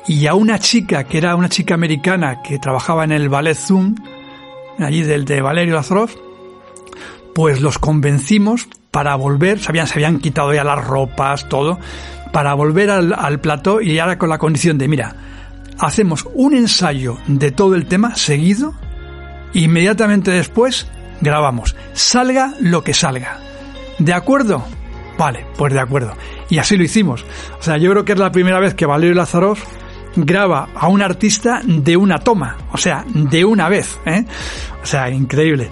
y 0.08 0.28
a 0.28 0.34
una 0.34 0.60
chica 0.60 1.04
que 1.06 1.18
era 1.18 1.36
una 1.36 1.50
chica 1.50 1.74
americana 1.74 2.42
que 2.42 2.60
trabajaba 2.60 3.04
en 3.04 3.12
el 3.12 3.30
ballet 3.30 3.56
Zoom, 3.56 3.96
allí 4.80 5.04
del 5.04 5.26
de 5.26 5.42
Valerio 5.42 5.76
Lazarov, 5.76 6.10
pues 7.34 7.62
los 7.62 7.80
convencimos 7.80 8.68
para 8.92 9.16
volver, 9.16 9.60
se 9.60 9.70
habían, 9.70 9.88
se 9.88 9.96
habían 9.96 10.20
quitado 10.20 10.54
ya 10.54 10.64
las 10.64 10.86
ropas, 10.86 11.50
todo, 11.50 11.80
para 12.36 12.54
volver 12.54 12.90
al, 12.90 13.40
plató 13.40 13.80
y 13.80 13.98
ahora 13.98 14.18
con 14.18 14.28
la 14.28 14.38
condición 14.38 14.78
de, 14.78 14.90
mira, 14.90 15.16
hacemos 15.80 16.28
un 16.34 16.54
ensayo 16.54 17.18
de 17.28 17.52
todo 17.52 17.76
el 17.76 17.86
tema 17.86 18.14
seguido, 18.16 18.74
inmediatamente 19.54 20.32
después 20.32 20.86
grabamos, 21.22 21.78
salga 21.94 22.54
lo 22.60 22.84
que 22.84 22.94
salga. 22.94 23.40
¿De 24.00 24.12
acuerdo? 24.12 24.66
Vale, 25.18 25.46
pues 25.58 25.72
de 25.72 25.80
acuerdo. 25.80 26.12
Y 26.50 26.58
así 26.58 26.76
lo 26.76 26.84
hicimos. 26.84 27.24
O 27.58 27.64
sea, 27.64 27.78
yo 27.78 27.90
creo 27.92 28.04
que 28.04 28.12
es 28.12 28.20
la 28.20 28.34
primera 28.34 28.60
vez 28.60 28.74
que 28.74 28.86
Valerio 28.86 29.16
Lazarov 29.16 29.58
graba 30.18 30.68
a 30.76 30.90
un 30.90 31.02
artista 31.02 31.62
de 31.64 31.96
una 31.96 32.20
toma, 32.20 32.58
o 32.74 32.78
sea, 32.78 33.06
de 33.08 33.46
una 33.46 33.70
vez, 33.70 33.98
¿eh? 34.06 34.26
O 34.84 34.86
sea, 34.86 35.10
increíble. 35.10 35.70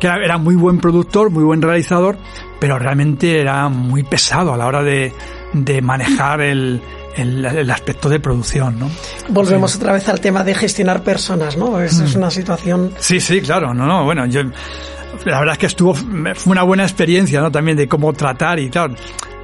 Que 0.00 0.08
era, 0.08 0.38
muy 0.38 0.56
buen 0.56 0.80
productor, 0.80 1.30
muy 1.30 1.44
buen 1.44 1.62
realizador, 1.62 2.18
pero 2.58 2.80
realmente 2.80 3.40
era 3.40 3.68
muy 3.68 4.02
pesado 4.02 4.52
a 4.52 4.56
la 4.56 4.66
hora 4.66 4.82
de, 4.82 5.12
de 5.52 5.82
manejar 5.82 6.40
el, 6.40 6.80
el, 7.16 7.70
aspecto 7.70 8.08
de 8.08 8.20
producción, 8.20 8.78
¿no? 8.78 8.90
Volvemos 9.28 9.76
otra 9.76 9.92
vez 9.92 10.08
al 10.08 10.20
tema 10.20 10.44
de 10.44 10.54
gestionar 10.54 11.02
personas, 11.02 11.56
¿no? 11.56 11.80
Es, 11.80 11.98
es 12.00 12.14
mm. 12.14 12.18
una 12.18 12.30
situación... 12.30 12.92
Sí, 12.98 13.20
sí, 13.20 13.40
claro, 13.40 13.74
no, 13.74 13.86
no, 13.86 14.04
bueno, 14.04 14.26
yo... 14.26 14.42
La 15.24 15.40
verdad 15.40 15.52
es 15.52 15.58
que 15.58 15.66
estuvo, 15.66 15.92
fue 15.92 16.52
una 16.52 16.62
buena 16.62 16.84
experiencia, 16.84 17.40
¿no? 17.40 17.50
También 17.50 17.76
de 17.76 17.88
cómo 17.88 18.12
tratar 18.12 18.58
y 18.58 18.70
tal 18.70 18.96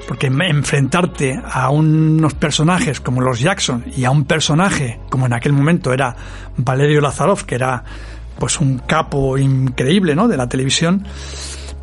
porque 0.07 0.29
enfrentarte 0.29 1.41
a 1.45 1.71
unos 1.71 2.35
personajes 2.35 3.01
como 3.01 3.21
los 3.21 3.41
Jackson 3.41 3.85
y 3.97 4.05
a 4.05 4.11
un 4.11 4.25
personaje 4.25 5.01
como 5.11 5.27
en 5.27 5.33
aquel 5.33 5.53
momento 5.53 5.93
era 5.93 6.15
Valerio 6.57 7.01
Lazarov, 7.01 7.45
que 7.45 7.57
era 7.57 7.83
pues 8.39 8.61
un 8.61 8.79
capo 8.79 9.37
increíble, 9.39 10.15
¿no? 10.15 10.29
De 10.29 10.37
la 10.37 10.49
televisión. 10.49 11.07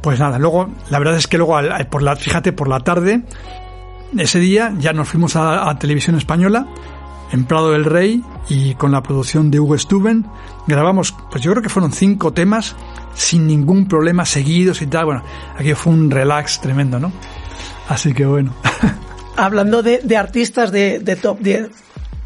Pues 0.02 0.20
nada, 0.20 0.38
luego, 0.38 0.70
la 0.90 1.00
verdad 1.00 1.18
es 1.18 1.28
que 1.28 1.38
luego, 1.38 1.58
por 1.90 2.02
la, 2.02 2.16
fíjate, 2.16 2.52
por 2.52 2.68
la 2.68 2.80
tarde, 2.82 3.24
ese 4.20 4.40
día 4.40 4.74
ya 4.80 4.94
nos 4.94 5.10
fuimos 5.10 5.36
a, 5.36 5.78
Televisión 5.80 6.16
Española, 6.16 6.68
en 7.32 7.46
Prado 7.46 7.72
del 7.72 7.86
Rey, 7.86 8.24
y 8.50 8.76
con 8.76 8.92
la 8.92 9.02
producción 9.02 9.50
de 9.50 9.60
Hugo 9.60 9.78
Stuben, 9.78 10.26
grabamos, 10.68 11.16
pues 11.32 11.44
yo 11.44 11.52
creo 11.52 11.64
que 11.64 11.70
fueron 11.70 11.92
cinco 11.92 12.34
temas, 12.34 12.76
sin 13.16 13.48
ningún 13.48 13.88
problema, 13.88 14.26
seguidos 14.26 14.82
y 14.82 14.88
tal. 14.88 15.06
Bueno, 15.06 15.24
aquí 15.58 15.74
fue 15.74 15.94
un 15.94 16.12
relax 16.12 16.62
tremendo, 16.62 17.00
¿no? 17.00 17.12
Así 17.90 18.14
que 18.14 18.26
bueno. 18.26 18.54
Hablando 19.36 19.82
de, 19.82 20.18
artistas 20.18 20.72
de, 20.72 21.18
top 21.22 21.40
10, 21.40 21.70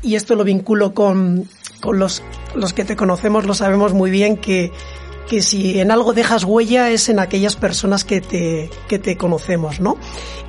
y 0.02 0.16
esto 0.16 0.36
lo 0.36 0.44
vinculo 0.44 0.94
con, 0.94 1.46
con 1.80 2.00
los, 2.00 2.22
los 2.54 2.74
que 2.74 2.84
te 2.84 2.98
conocemos, 2.98 3.46
lo 3.46 3.54
sabemos 3.54 3.94
muy 3.94 4.12
bien 4.12 4.36
que, 4.36 4.74
que 5.30 5.42
si 5.42 5.80
en 5.80 5.92
algo 5.92 6.14
dejas 6.14 6.44
huella 6.44 6.90
es 6.90 7.10
en 7.10 7.20
aquellas 7.20 7.56
personas 7.56 8.04
que 8.04 8.22
te, 8.22 8.70
que 8.88 9.00
te 9.00 9.18
conocemos, 9.18 9.80
¿no? 9.80 9.98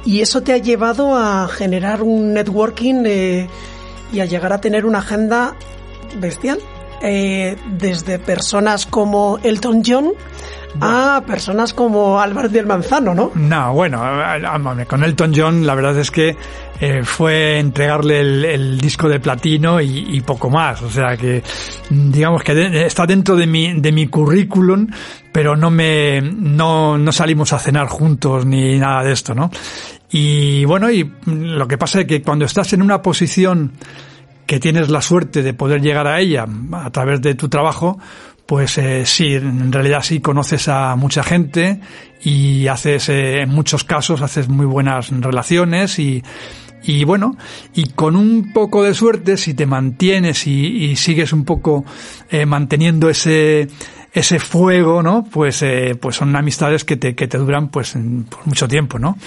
Y 0.05 0.21
eso 0.21 0.43
te 0.43 0.53
ha 0.53 0.59
llevado 0.59 1.17
a 1.17 1.49
generar 1.49 2.03
un 2.03 2.33
networking 2.33 3.03
eh, 3.07 3.49
y 4.13 4.21
a 4.21 4.25
llegar 4.25 4.53
a 4.53 4.61
tener 4.61 4.87
una 4.87 4.99
agenda 4.99 5.55
bestial. 6.21 6.61
Eh, 7.03 7.57
desde 7.79 8.19
personas 8.19 8.87
como 8.87 9.39
Elton 9.43 9.83
John 9.87 10.13
a 10.81 11.23
personas 11.27 11.73
como 11.73 12.21
Álvaro 12.21 12.49
del 12.49 12.67
Manzano, 12.67 13.15
¿no? 13.15 13.33
No, 13.35 13.73
bueno, 13.73 14.01
con 14.87 15.03
Elton 15.03 15.33
John 15.35 15.67
la 15.67 15.75
verdad 15.75 15.99
es 15.99 16.11
que 16.11 16.37
eh, 16.81 17.03
fue 17.05 17.59
entregarle 17.59 18.21
el, 18.55 18.79
disco 18.79 19.09
de 19.09 19.19
platino 19.19 19.81
y, 19.81 20.21
poco 20.21 20.51
más. 20.51 20.83
O 20.83 20.91
sea 20.91 21.17
que, 21.17 21.43
digamos 21.91 22.43
que 22.43 22.87
está 22.87 23.07
dentro 23.07 23.35
de 23.35 23.47
mi, 23.47 23.81
de 23.81 23.93
mi 23.93 24.09
currículum, 24.09 24.87
pero 25.33 25.57
no 25.57 25.71
me, 25.71 26.21
no, 26.21 26.99
no 26.99 27.13
salimos 27.13 27.53
a 27.53 27.59
cenar 27.59 27.89
juntos 27.89 28.47
ni 28.47 28.79
nada 28.79 29.03
de 29.03 29.13
esto, 29.13 29.35
¿no? 29.35 29.51
Y 30.11 30.65
bueno, 30.65 30.91
y 30.91 31.11
lo 31.27 31.67
que 31.69 31.77
pasa 31.77 32.01
es 32.01 32.07
que 32.07 32.23
cuando 32.23 32.45
estás 32.45 32.73
en 32.73 32.83
una 32.83 33.03
posición 33.03 33.73
que 34.49 34.59
tienes 34.59 34.89
la 34.89 35.03
suerte 35.03 35.43
de 35.43 35.53
poder 35.53 35.83
llegar 35.83 36.07
a 36.07 36.21
ella 36.21 36.47
a 36.73 36.91
través 36.91 37.21
de 37.21 37.35
tu 37.35 37.51
trabajo, 37.51 37.99
pues 38.47 38.79
eh, 38.79 39.05
sí, 39.05 39.35
en 39.35 39.71
realidad 39.71 40.01
sí 40.03 40.21
conoces 40.21 40.69
a 40.69 40.97
mucha 40.97 41.23
gente 41.23 41.81
y 42.23 42.67
haces, 42.67 43.11
eh, 43.11 43.43
en 43.43 43.51
muchos 43.51 43.85
casos, 43.85 44.23
haces 44.23 44.49
muy 44.49 44.65
buenas 44.65 45.11
relaciones 45.11 45.99
y, 45.99 46.23
y 46.83 47.05
bueno, 47.05 47.37
y 47.75 47.91
con 47.91 48.17
un 48.17 48.55
poco 48.55 48.83
de 48.83 48.95
suerte, 48.95 49.37
si 49.37 49.53
te 49.53 49.67
mantienes 49.67 50.47
y, 50.47 50.97
sigues 50.97 51.35
un 51.35 51.45
poco 51.45 51.85
eh, 52.31 52.47
manteniendo 52.47 53.11
ese, 53.11 53.69
ese 54.15 54.39
fuego, 54.39 55.03
¿no? 55.03 55.27
Pues, 55.31 55.61
eh, 55.61 55.95
pues 56.01 56.17
son 56.17 56.35
amistades 56.35 56.87
que 56.87 56.97
te, 56.97 57.15
que 57.15 57.29
te 57.29 57.37
duran 57.37 57.69
pues 57.69 57.93
por 58.31 58.47
mucho 58.47 58.67
tiempo, 58.67 58.99
¿no? 58.99 59.19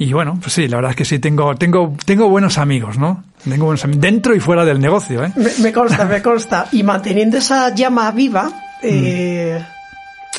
Y 0.00 0.14
bueno, 0.14 0.38
pues 0.40 0.54
sí, 0.54 0.66
la 0.66 0.76
verdad 0.76 0.92
es 0.92 0.96
que 0.96 1.04
sí, 1.04 1.18
tengo, 1.18 1.54
tengo, 1.56 1.94
tengo 2.06 2.26
buenos 2.30 2.56
amigos, 2.56 2.96
¿no? 2.96 3.22
Tengo 3.44 3.66
buenos 3.66 3.84
amigos, 3.84 4.00
dentro 4.00 4.34
y 4.34 4.40
fuera 4.40 4.64
del 4.64 4.80
negocio, 4.80 5.22
¿eh? 5.22 5.30
Me, 5.58 5.74
consta, 5.74 6.06
me 6.06 6.22
consta. 6.22 6.68
Y 6.72 6.82
manteniendo 6.82 7.36
esa 7.36 7.74
llama 7.74 8.10
viva, 8.10 8.50
eh, 8.82 9.62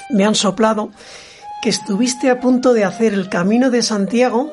mm. 0.09 0.15
me 0.17 0.25
han 0.25 0.33
soplado 0.33 0.89
que 1.61 1.69
estuviste 1.69 2.31
a 2.31 2.39
punto 2.39 2.73
de 2.73 2.85
hacer 2.85 3.13
el 3.13 3.29
camino 3.29 3.69
de 3.69 3.83
Santiago 3.83 4.51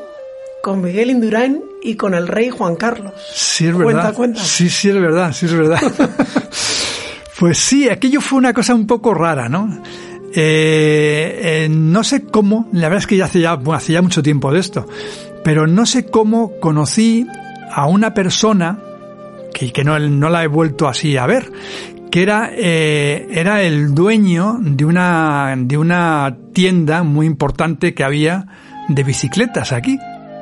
con 0.63 0.83
Miguel 0.83 1.09
Indurain 1.09 1.63
y 1.83 1.95
con 1.95 2.13
el 2.13 2.29
rey 2.29 2.51
Juan 2.51 2.77
Carlos. 2.77 3.15
Sí, 3.35 3.67
es 3.67 3.79
verdad. 3.79 4.13
Cuenta, 4.13 4.45
Sí, 4.45 4.69
sí, 4.69 4.91
es 4.91 5.01
verdad, 5.01 5.33
sí, 5.33 5.47
es 5.47 5.55
verdad. 5.55 5.81
pues 7.39 7.57
sí, 7.57 7.89
aquello 7.89 8.21
fue 8.21 8.37
una 8.37 8.53
cosa 8.53 8.75
un 8.75 8.87
poco 8.87 9.15
rara, 9.15 9.49
¿no? 9.49 9.81
Eh, 10.41 11.65
eh, 11.65 11.69
no 11.69 12.05
sé 12.05 12.27
cómo, 12.27 12.69
la 12.71 12.83
verdad 12.83 12.99
es 12.99 13.07
que 13.09 13.17
ya 13.17 13.25
hace 13.25 13.41
ya, 13.41 13.55
bueno, 13.55 13.73
hace 13.73 13.93
ya 13.93 14.03
mucho 14.03 14.23
tiempo 14.23 14.53
de 14.53 14.61
esto, 14.61 14.87
pero 15.43 15.67
no 15.67 15.85
sé 15.85 16.07
cómo 16.07 16.53
conocí 16.61 17.27
a 17.73 17.87
una 17.87 18.15
persona 18.15 18.79
que, 19.53 19.73
que 19.73 19.83
no, 19.83 19.99
no 19.99 20.31
la 20.31 20.45
he 20.45 20.47
vuelto 20.47 20.87
así 20.87 21.17
a 21.17 21.27
ver, 21.27 21.51
que 22.13 22.23
era, 22.23 22.53
eh, 22.55 23.27
era 23.33 23.65
el 23.65 23.97
dueño 23.97 24.59
de 24.61 24.85
una, 24.85 25.57
de 25.59 25.77
una 25.77 26.37
tienda 26.53 27.03
muy 27.03 27.27
importante 27.27 27.93
que 27.93 28.05
había 28.05 28.47
de 28.87 29.03
bicicletas 29.03 29.73
aquí. 29.73 29.99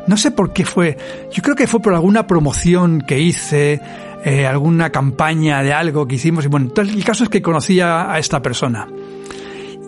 No 0.06 0.18
sé 0.18 0.30
por 0.30 0.52
qué 0.52 0.66
fue. 0.66 0.98
Yo 1.32 1.42
creo 1.42 1.56
que 1.56 1.66
fue 1.66 1.80
por 1.80 1.94
alguna 1.94 2.26
promoción 2.26 3.00
que 3.00 3.18
hice, 3.18 3.80
eh, 4.26 4.46
alguna 4.46 4.90
campaña 4.90 5.62
de 5.62 5.72
algo 5.72 6.06
que 6.06 6.16
hicimos. 6.16 6.44
Y 6.44 6.48
bueno, 6.48 6.66
entonces 6.66 6.94
el 6.94 7.02
caso 7.02 7.24
es 7.24 7.30
que 7.30 7.40
conocía 7.40 8.12
a 8.12 8.18
esta 8.18 8.42
persona. 8.42 8.86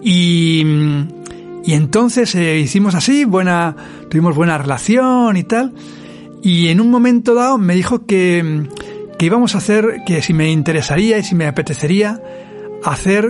Y, 0.03 0.63
y 1.65 1.75
entonces 1.75 2.35
eh, 2.35 2.59
hicimos 2.59 2.95
así, 2.95 3.25
buena, 3.25 3.77
tuvimos 4.09 4.35
buena 4.35 4.59
relación 4.59 5.37
y 5.37 5.45
tal. 5.45 5.73
Y 6.43 6.69
en 6.69 6.81
un 6.81 6.91
momento 6.91 7.35
dado 7.35 7.59
me 7.59 7.75
dijo 7.75 8.07
que, 8.07 8.69
que 9.19 9.27
íbamos 9.27 9.55
a 9.55 9.59
hacer, 9.59 10.03
que 10.07 10.23
si 10.23 10.33
me 10.33 10.51
interesaría 10.51 11.19
y 11.19 11.25
si 11.25 11.35
me 11.35 11.47
apetecería 11.47 12.23
hacer 12.85 13.29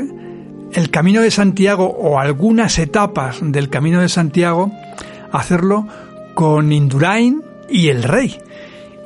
el 0.73 0.91
Camino 0.91 1.23
de 1.23 1.31
Santiago 1.31 1.87
o 1.87 2.19
algunas 2.19 2.79
etapas 2.79 3.39
del 3.43 3.71
Camino 3.71 4.01
de 4.01 4.09
Santiago, 4.09 4.71
hacerlo 5.33 5.87
con 6.35 6.73
Indurain 6.73 7.43
y 7.69 7.89
el 7.89 8.03
Rey. 8.03 8.39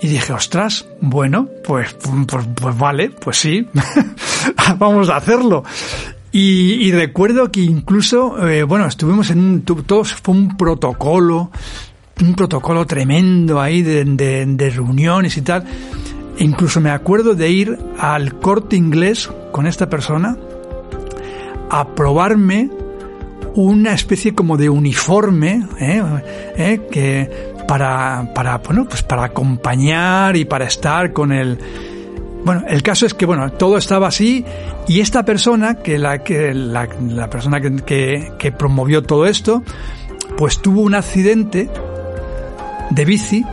Y 0.00 0.09
dije, 0.09 0.33
ostras, 0.33 0.87
bueno, 1.00 1.49
pues, 1.62 1.97
pues, 2.26 2.47
pues 2.54 2.76
vale, 2.76 3.11
pues 3.11 3.37
sí, 3.37 3.69
vamos 4.78 5.09
a 5.09 5.16
hacerlo. 5.16 5.62
Y, 6.35 6.91
recuerdo 6.93 7.53
que 7.53 7.61
incluso, 7.61 8.49
eh, 8.49 8.62
bueno, 8.62 8.87
estuvimos 8.87 9.31
en 9.31 9.39
un, 9.39 9.62
todos 9.62 10.15
fue 10.15 10.35
un 10.35 10.57
protocolo, 10.57 11.51
un 12.23 12.35
protocolo 12.35 12.87
tremendo 12.87 13.61
ahí 13.61 13.83
de, 13.83 14.05
de, 14.07 14.71
reuniones 14.71 15.37
y 15.37 15.43
tal. 15.43 15.65
incluso 16.39 16.81
me 16.81 16.91
acuerdo 16.91 17.35
de 17.35 17.51
ir 17.51 17.79
al 17.99 18.39
corte 18.41 18.77
inglés 18.77 19.31
con 19.53 19.67
esta 19.67 19.91
persona 19.91 20.39
a 21.69 21.89
probarme 21.95 22.71
una 23.55 23.93
especie 23.93 24.35
como 24.35 24.57
de 24.57 24.71
uniforme 24.71 25.67
¿eh? 25.79 26.03
¿Eh? 26.57 26.81
que 26.91 27.53
para 27.69 28.33
para 28.35 28.59
bueno 28.59 28.87
pues 28.89 29.03
para 29.03 29.25
acompañar 29.25 30.37
y 30.37 30.45
para 30.45 30.67
estar 30.67 31.12
con 31.12 31.33
el 31.33 31.59
bueno, 32.45 32.65
el 32.69 32.83
caso 32.83 33.07
es 33.07 33.15
que 33.15 33.27
bueno, 33.27 33.51
todo 33.53 33.77
estaba 33.77 34.09
así 34.09 34.45
y 34.89 35.01
esta 35.01 35.25
persona, 35.25 35.77
que 35.77 35.99
la, 35.99 36.23
que 36.23 36.53
la, 36.55 37.31
persona 37.31 37.61
que, 37.61 38.33
que, 38.39 38.53
promovió 38.53 39.03
todo 39.03 39.27
esto, 39.27 39.63
pues 40.37 40.61
tuvo 40.61 40.83
un 40.83 40.95
accidente 40.95 41.71
de 42.91 43.05
bici 43.05 43.45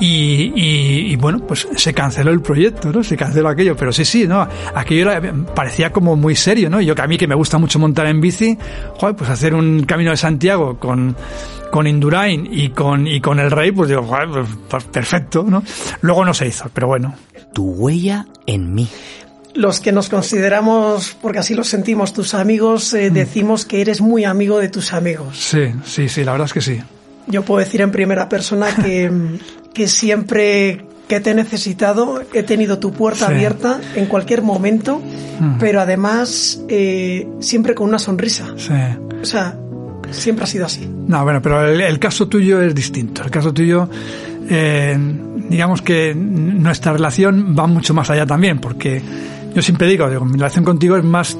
y, 0.00 0.52
y, 1.12 1.16
bueno, 1.16 1.40
pues 1.46 1.68
se 1.76 1.92
canceló 1.92 2.30
el 2.30 2.40
proyecto, 2.40 2.90
¿no? 2.90 3.04
Se 3.04 3.18
canceló 3.18 3.50
aquello, 3.50 3.76
pero 3.76 3.92
sí, 3.92 4.06
sí, 4.06 4.26
¿no? 4.26 4.48
Aquello 4.74 5.10
parecía 5.54 5.92
como 5.92 6.16
muy 6.16 6.34
serio, 6.34 6.70
¿no? 6.70 6.80
Yo 6.80 6.94
que 6.94 7.02
a 7.02 7.06
mí 7.06 7.18
que 7.18 7.26
me 7.26 7.34
gusta 7.34 7.58
mucho 7.58 7.78
montar 7.78 8.06
en 8.06 8.18
bici, 8.18 8.56
joder, 8.96 9.14
pues 9.14 9.28
hacer 9.28 9.54
un 9.54 9.82
camino 9.82 10.10
de 10.10 10.16
Santiago 10.16 10.78
con, 10.78 11.14
con 11.70 11.86
Indurain 11.86 12.48
y 12.50 12.70
con, 12.70 13.06
y 13.06 13.20
con 13.20 13.38
el 13.40 13.50
Rey, 13.50 13.72
pues 13.72 13.90
digo, 13.90 14.02
joder, 14.02 14.30
pues, 14.30 14.48
pues 14.70 14.84
perfecto, 14.84 15.44
¿no? 15.46 15.62
Luego 16.00 16.24
no 16.24 16.32
se 16.32 16.46
hizo, 16.46 16.70
pero 16.72 16.86
bueno. 16.86 17.14
Tu 17.52 17.64
huella 17.64 18.26
en 18.46 18.74
mí. 18.74 18.88
los 19.52 19.80
que 19.80 19.90
nos 19.90 20.08
consideramos, 20.08 21.16
porque 21.20 21.40
así 21.40 21.54
lo 21.54 21.64
sentimos, 21.64 22.12
tus 22.12 22.34
amigos, 22.34 22.94
eh, 22.94 23.10
decimos 23.10 23.64
que 23.64 23.80
eres 23.80 24.00
muy 24.00 24.24
amigo 24.24 24.58
de 24.60 24.68
tus 24.68 24.92
amigos. 24.92 25.36
Sí, 25.38 25.72
sí, 25.84 26.08
sí, 26.08 26.22
la 26.24 26.32
verdad 26.32 26.46
es 26.46 26.52
que 26.52 26.60
sí. 26.60 26.80
Yo 27.26 27.44
puedo 27.44 27.58
decir 27.58 27.80
en 27.80 27.90
primera 27.90 28.28
persona 28.28 28.68
que, 28.76 29.10
que 29.74 29.88
siempre 29.88 30.84
que 31.08 31.18
te 31.18 31.30
he 31.30 31.34
necesitado 31.34 32.22
he 32.32 32.44
tenido 32.44 32.78
tu 32.78 32.92
puerta 32.92 33.26
Sí. 33.26 33.32
abierta 33.32 33.80
en 33.96 34.06
cualquier 34.06 34.42
momento, 34.42 35.02
Mm. 35.40 35.58
pero 35.58 35.80
además 35.80 36.60
eh, 36.68 37.26
siempre 37.40 37.74
con 37.74 37.88
una 37.88 37.98
sonrisa. 37.98 38.54
Sí. 38.56 38.72
O 39.20 39.24
sea, 39.24 39.56
siempre 40.12 40.44
ha 40.44 40.46
sido 40.46 40.66
así. 40.66 40.86
No, 41.08 41.24
bueno, 41.24 41.42
pero 41.42 41.66
el, 41.66 41.80
el 41.80 41.98
caso 41.98 42.28
tuyo 42.28 42.62
es 42.62 42.72
distinto. 42.74 43.24
El 43.24 43.30
caso 43.30 43.52
tuyo, 43.52 43.88
eh, 44.48 44.96
digamos 45.50 45.82
que 45.82 46.14
nuestra 46.14 46.92
relación 46.92 47.54
va 47.58 47.66
mucho 47.66 47.92
más 47.92 48.08
allá 48.08 48.24
también, 48.24 48.58
porque 48.60 49.02
yo 49.54 49.60
siempre 49.60 49.88
digo, 49.88 50.08
digo, 50.08 50.24
mi 50.24 50.34
relación 50.38 50.64
contigo 50.64 50.96
es 50.96 51.04
más 51.04 51.36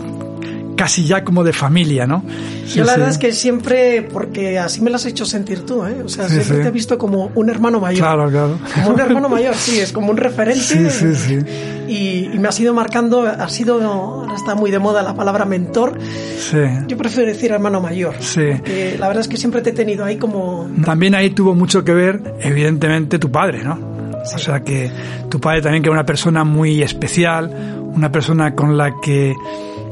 casi 0.76 1.04
ya 1.04 1.22
como 1.24 1.44
de 1.44 1.52
familia, 1.52 2.06
¿no? 2.06 2.24
Sí, 2.66 2.78
Yo 2.78 2.84
la 2.84 2.92
sí. 2.94 2.98
verdad 3.00 3.08
es 3.10 3.18
que 3.18 3.32
siempre, 3.32 4.00
porque 4.02 4.58
así 4.58 4.80
me 4.80 4.88
lo 4.88 4.96
has 4.96 5.04
hecho 5.04 5.26
sentir 5.26 5.66
tú, 5.66 5.84
¿eh? 5.84 6.02
O 6.02 6.08
sea, 6.08 6.26
Sí, 6.26 6.36
siempre 6.36 6.60
te 6.62 6.68
he 6.68 6.70
visto 6.70 6.96
como 6.96 7.30
un 7.34 7.50
hermano 7.50 7.80
mayor. 7.80 8.00
Claro, 8.00 8.30
claro. 8.30 8.58
Como 8.74 8.94
un 8.94 9.00
hermano 9.00 9.28
mayor, 9.28 9.54
sí, 9.54 9.78
es 9.78 9.92
como 9.92 10.10
un 10.10 10.16
referente. 10.16 10.62
Sí, 10.62 10.88
sí, 10.90 11.14
sí. 11.14 11.38
Y, 11.86 12.30
y 12.34 12.38
me 12.38 12.48
ha 12.48 12.52
sido 12.52 12.72
marcando, 12.72 13.22
ha 13.26 13.48
sido, 13.50 13.82
ahora 13.82 14.34
está 14.34 14.54
muy 14.54 14.70
de 14.70 14.78
moda 14.78 15.02
la 15.02 15.14
palabra 15.14 15.44
mentor. 15.44 15.98
Sí. 16.38 16.56
Yo 16.88 16.96
prefiero 16.96 17.28
decir 17.30 17.52
hermano 17.52 17.82
mayor. 17.82 18.14
Sí. 18.20 18.40
Porque 18.56 18.96
la 18.98 19.06
verdad 19.08 19.20
es 19.20 19.28
que 19.28 19.36
siempre 19.36 19.60
te 19.60 19.70
he 19.70 19.74
tenido 19.74 20.06
ahí 20.06 20.16
como... 20.16 20.66
También 20.82 21.14
ahí 21.14 21.28
tuvo 21.30 21.54
mucho 21.54 21.84
que 21.84 21.92
ver, 21.92 22.36
evidentemente, 22.40 23.18
tu 23.18 23.30
padre, 23.30 23.62
¿no? 23.64 23.99
O 24.22 24.38
sea 24.38 24.60
que 24.60 24.90
tu 25.28 25.40
padre 25.40 25.62
también 25.62 25.82
que 25.82 25.88
era 25.88 25.94
una 25.98 26.06
persona 26.06 26.44
muy 26.44 26.82
especial, 26.82 27.50
una 27.94 28.10
persona 28.12 28.54
con 28.54 28.76
la 28.76 28.92
que 29.00 29.34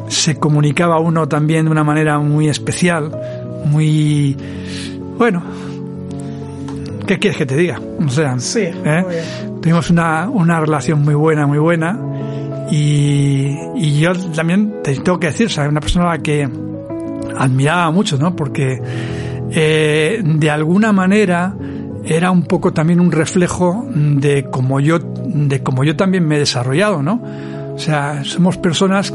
se 0.09 0.37
comunicaba 0.37 0.99
uno 1.01 1.29
también 1.29 1.65
de 1.67 1.71
una 1.71 1.85
manera 1.85 2.19
muy 2.19 2.49
especial, 2.49 3.11
muy... 3.67 4.37
Bueno, 5.19 5.43
¿qué 7.07 7.19
quieres 7.19 7.37
que 7.37 7.47
te 7.47 7.57
diga? 7.57 7.81
O 8.05 8.09
sea, 8.09 8.39
Sí, 8.39 8.61
¿eh? 8.61 9.03
muy 9.03 9.15
bien. 9.15 9.61
tuvimos 9.61 9.91
una, 9.91 10.29
una 10.29 10.61
relación 10.61 11.03
muy 11.03 11.15
buena, 11.15 11.47
muy 11.47 11.59
buena. 11.59 11.99
Y, 12.71 13.57
y 13.77 13.99
yo 13.99 14.13
también 14.35 14.83
te 14.83 14.95
tengo 14.97 15.19
que 15.19 15.29
decir, 15.29 15.47
o 15.47 15.51
sea, 15.51 15.69
una 15.69 15.81
persona 15.81 16.11
a 16.11 16.17
la 16.17 16.23
que 16.23 16.49
admiraba 17.37 17.91
mucho, 17.91 18.19
¿no? 18.19 18.37
Porque 18.37 18.81
eh, 19.51 20.21
de 20.23 20.51
alguna 20.51 20.93
manera 20.93 21.55
era 22.09 22.31
un 22.31 22.43
poco 22.43 22.73
también 22.73 23.01
un 23.01 23.13
reflejo 23.13 23.87
de 23.95 24.45
cómo 24.51 24.81
yo, 24.81 24.99
de 24.99 25.63
cómo 25.63 25.85
yo 25.85 25.97
también 25.97 26.27
me 26.27 26.37
he 26.37 26.39
desarrollado, 26.41 27.03
¿no? 27.03 27.23
O 27.75 27.79
sea, 27.79 28.25
somos 28.25 28.57
personas 28.57 29.15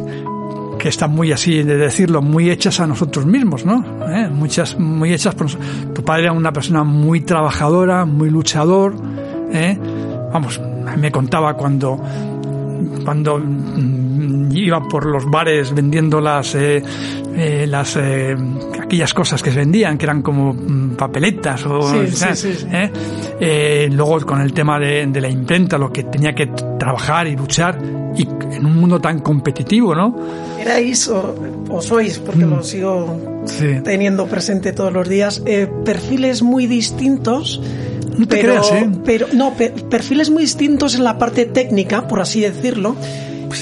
que 0.79 0.89
están 0.89 1.11
muy 1.11 1.31
así 1.31 1.63
de 1.63 1.77
decirlo, 1.77 2.21
muy 2.21 2.49
hechas 2.49 2.79
a 2.79 2.87
nosotros 2.87 3.25
mismos, 3.25 3.65
¿no? 3.65 3.83
¿Eh? 4.09 4.29
Muchas, 4.29 4.77
muy 4.77 5.13
hechas 5.13 5.33
por 5.35 5.47
nos- 5.47 5.57
Tu 5.93 6.03
padre 6.03 6.23
era 6.23 6.33
una 6.33 6.51
persona 6.51 6.83
muy 6.83 7.21
trabajadora, 7.21 8.05
muy 8.05 8.29
luchador, 8.29 8.95
¿eh? 9.51 9.77
Vamos, 10.31 10.59
me 10.97 11.11
contaba 11.11 11.53
cuando 11.55 12.01
cuando 13.05 13.37
mm, 13.39 14.51
iba 14.55 14.81
por 14.87 15.05
los 15.05 15.29
bares 15.29 15.73
vendiendo 15.73 16.21
las 16.21 16.55
eh, 16.55 16.81
eh, 17.35 17.65
las 17.67 17.95
eh, 17.97 18.35
aquellas 18.81 19.13
cosas 19.13 19.41
que 19.41 19.51
se 19.51 19.59
vendían 19.59 19.97
que 19.97 20.05
eran 20.05 20.21
como 20.21 20.53
mm, 20.53 20.95
papeletas 20.95 21.65
o 21.65 21.81
Sí, 21.91 21.97
¿eh? 21.97 22.35
sí, 22.35 22.53
sí. 22.53 22.67
¿eh? 22.71 23.89
Luego 23.91 24.19
con 24.25 24.41
el 24.41 24.53
tema 24.53 24.79
de, 24.79 25.05
de 25.07 25.21
la 25.21 25.29
imprenta 25.29 25.77
lo 25.77 25.91
que 25.91 26.03
tenía 26.03 26.33
que 26.35 26.47
trabajar 26.77 27.27
y 27.27 27.35
luchar 27.35 27.79
y 28.15 28.27
en 28.51 28.65
un 28.65 28.75
mundo 28.77 28.99
tan 28.99 29.19
competitivo 29.19 29.95
no 29.95 30.15
Erais 30.59 31.07
o, 31.07 31.35
o 31.69 31.81
sois, 31.81 32.19
Mm. 32.19 32.23
porque 32.23 32.45
lo 32.45 32.63
sigo 32.63 33.19
teniendo 33.83 34.27
presente 34.27 34.71
todos 34.71 34.93
los 34.93 35.09
días, 35.09 35.41
eh, 35.45 35.67
perfiles 35.83 36.41
muy 36.43 36.65
distintos. 36.67 37.59
No 38.17 38.27
te 38.27 38.37
pero, 38.37 38.49
creas, 38.61 38.71
¿eh? 38.71 38.89
pero 39.03 39.27
no, 39.33 39.53
pe- 39.55 39.71
perfiles 39.89 40.29
muy 40.29 40.43
distintos 40.43 40.93
en 40.95 41.03
la 41.03 41.17
parte 41.17 41.45
técnica, 41.45 42.07
por 42.07 42.21
así 42.21 42.39
decirlo, 42.41 42.95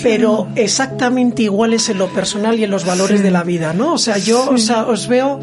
pero 0.04 0.48
exactamente 0.56 1.44
iguales 1.44 1.90
en 1.90 1.98
lo 1.98 2.08
personal 2.08 2.60
y 2.60 2.64
en 2.64 2.72
los 2.72 2.86
valores 2.86 3.20
Sí. 3.20 3.24
de 3.24 3.32
la 3.32 3.44
vida, 3.44 3.74
¿no? 3.74 3.94
O 3.94 3.98
sea, 3.98 4.18
yo 4.18 4.50
o 4.50 4.58
sea, 4.58 4.84
os 4.88 5.08
veo 5.08 5.40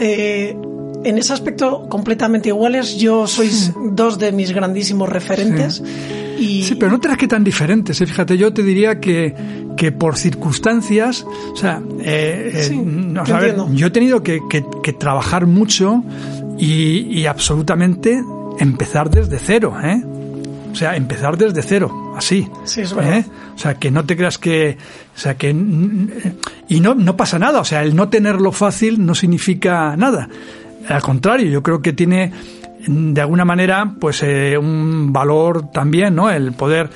eh, 0.00 0.56
en 1.04 1.18
ese 1.18 1.32
aspecto 1.32 1.86
completamente 1.88 2.48
iguales. 2.48 2.96
Yo 2.96 3.26
sois 3.26 3.72
dos 3.92 4.18
de 4.18 4.32
mis 4.32 4.52
grandísimos 4.52 5.08
referentes. 5.08 5.82
Y, 6.38 6.64
Sí, 6.64 6.74
pero 6.74 6.90
no 6.90 6.98
te 7.00 7.14
que 7.16 7.28
tan 7.28 7.44
diferentes. 7.44 8.00
¿eh? 8.00 8.06
Fíjate, 8.06 8.36
yo 8.36 8.52
te 8.52 8.62
diría 8.62 8.98
que, 8.98 9.34
que 9.76 9.92
por 9.92 10.16
circunstancias, 10.16 11.24
o 11.52 11.56
sea, 11.56 11.80
eh, 12.00 12.50
eh, 12.54 12.62
Sí, 12.64 12.76
no, 12.84 13.20
o 13.20 13.24
te 13.24 13.28
sea, 13.30 13.36
a 13.36 13.40
ver, 13.40 13.50
entiendo. 13.50 13.74
yo 13.78 13.86
he 13.86 13.90
tenido 13.90 14.22
que, 14.22 14.40
que- 14.50 14.64
que 14.82 14.92
trabajar 14.92 15.46
mucho 15.46 16.02
y, 16.58 17.06
y 17.20 17.26
absolutamente 17.26 18.20
empezar 18.58 19.10
desde 19.10 19.38
cero, 19.38 19.74
¿eh? 19.82 20.02
O 20.72 20.74
sea, 20.74 20.96
empezar 20.96 21.36
desde 21.38 21.62
cero, 21.62 21.92
así. 22.16 22.48
Sí, 22.64 22.82
es 22.82 22.94
verdad. 22.94 23.18
¿eh? 23.18 23.24
O 23.54 23.58
sea, 23.58 23.74
que 23.74 23.90
no 23.90 24.04
te 24.04 24.16
creas 24.16 24.38
que, 24.38 24.76
o 25.14 25.18
sea, 25.18 25.36
que 25.36 25.50
y 25.50 26.80
no 26.80 26.94
no 26.94 27.16
pasa 27.16 27.38
nada, 27.38 27.60
o 27.60 27.64
sea, 27.64 27.82
el 27.82 27.94
no 27.94 28.08
tenerlo 28.08 28.52
fácil 28.52 29.04
no 29.04 29.14
significa 29.14 29.96
nada. 29.96 30.28
Al 30.88 31.02
contrario, 31.02 31.50
yo 31.50 31.62
creo 31.62 31.80
que 31.80 31.92
tiene 31.92 32.32
de 32.86 33.20
alguna 33.20 33.44
manera 33.44 33.94
pues 33.98 34.22
eh, 34.22 34.58
un 34.58 35.12
valor 35.12 35.70
también, 35.70 36.14
¿no? 36.14 36.30
El 36.30 36.52
poder 36.52 36.90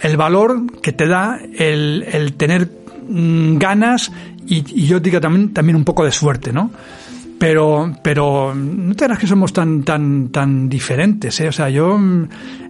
el 0.00 0.16
valor 0.16 0.80
que 0.80 0.92
te 0.92 1.06
da 1.06 1.38
el, 1.56 2.04
el 2.10 2.34
tener 2.34 2.68
mm, 3.08 3.58
ganas 3.58 4.10
y, 4.46 4.82
y 4.82 4.86
yo 4.86 5.00
digo 5.00 5.20
también 5.20 5.52
también 5.52 5.76
un 5.76 5.84
poco 5.84 6.04
de 6.04 6.12
suerte, 6.12 6.52
¿no? 6.52 6.70
Pero, 7.42 7.92
pero 8.04 8.54
no 8.54 8.94
te 8.94 9.04
creas 9.04 9.18
que 9.18 9.26
somos 9.26 9.52
tan, 9.52 9.82
tan, 9.82 10.28
tan 10.28 10.68
diferentes, 10.68 11.40
¿eh? 11.40 11.48
O 11.48 11.52
sea, 11.52 11.68
yo, 11.68 11.98
mm, 11.98 12.28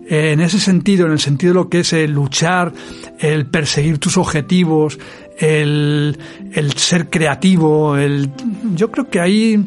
en 0.08 0.40
ese 0.40 0.58
sentido, 0.58 1.04
en 1.04 1.12
el 1.12 1.18
sentido 1.18 1.52
de 1.52 1.60
lo 1.60 1.68
que 1.68 1.80
es 1.80 1.92
el 1.92 2.12
luchar, 2.12 2.72
el 3.18 3.44
perseguir 3.44 3.98
tus 3.98 4.16
objetivos, 4.16 4.98
el, 5.36 6.16
el 6.54 6.72
ser 6.72 7.10
creativo, 7.10 7.98
el, 7.98 8.30
yo 8.74 8.90
creo 8.90 9.10
que 9.10 9.20
ahí 9.20 9.62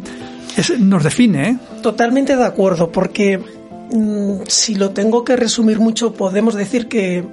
nos 0.79 1.03
define, 1.03 1.49
¿eh? 1.49 1.57
Totalmente 1.83 2.35
de 2.35 2.43
acuerdo, 2.43 2.91
porque 2.91 3.37
mm, 3.37 4.37
si 4.47 4.73
lo 4.73 4.89
tengo 4.89 5.23
que 5.23 5.35
resumir 5.35 5.79
mucho, 5.79 6.15
podemos 6.15 6.55
decir 6.55 6.87
que, 6.87 7.23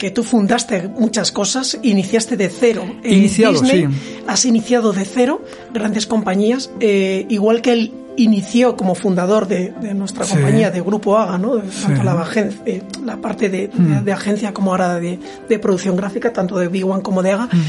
que 0.00 0.10
tú 0.10 0.24
fundaste 0.24 0.88
muchas 0.88 1.30
cosas, 1.30 1.78
iniciaste 1.82 2.38
de 2.38 2.48
cero. 2.48 2.82
En 3.04 3.18
Iniciado, 3.18 3.52
Disney 3.52 3.86
sí. 3.86 4.22
Has 4.26 4.46
iniciado 4.46 4.92
de 4.94 5.04
cero 5.04 5.42
grandes 5.74 6.06
compañías, 6.06 6.70
eh, 6.80 7.26
igual 7.28 7.60
que 7.60 7.72
él 7.72 7.92
inició 8.16 8.76
como 8.76 8.94
fundador 8.94 9.46
de, 9.46 9.74
de 9.80 9.92
nuestra 9.92 10.24
Sí. 10.24 10.32
compañía, 10.32 10.70
de 10.70 10.80
Grupo 10.80 11.18
AGA, 11.18 11.36
¿no? 11.36 11.56
De- 11.56 11.70
Sí. 11.70 11.82
tanto 11.86 12.02
la, 12.02 12.26
eh, 12.64 12.82
la 13.04 13.16
parte 13.18 13.50
de, 13.50 13.68
de- 13.68 13.78
Mm. 14.00 14.04
de 14.04 14.12
agencia 14.12 14.54
como 14.54 14.70
ahora 14.70 14.98
de, 14.98 15.18
producción 15.58 15.96
gráfica, 15.96 16.32
tanto 16.32 16.58
de 16.58 16.68
Big 16.68 16.84
One 16.86 17.02
como 17.02 17.22
de 17.22 17.32
AGA. 17.32 17.46
Mm. 17.52 17.60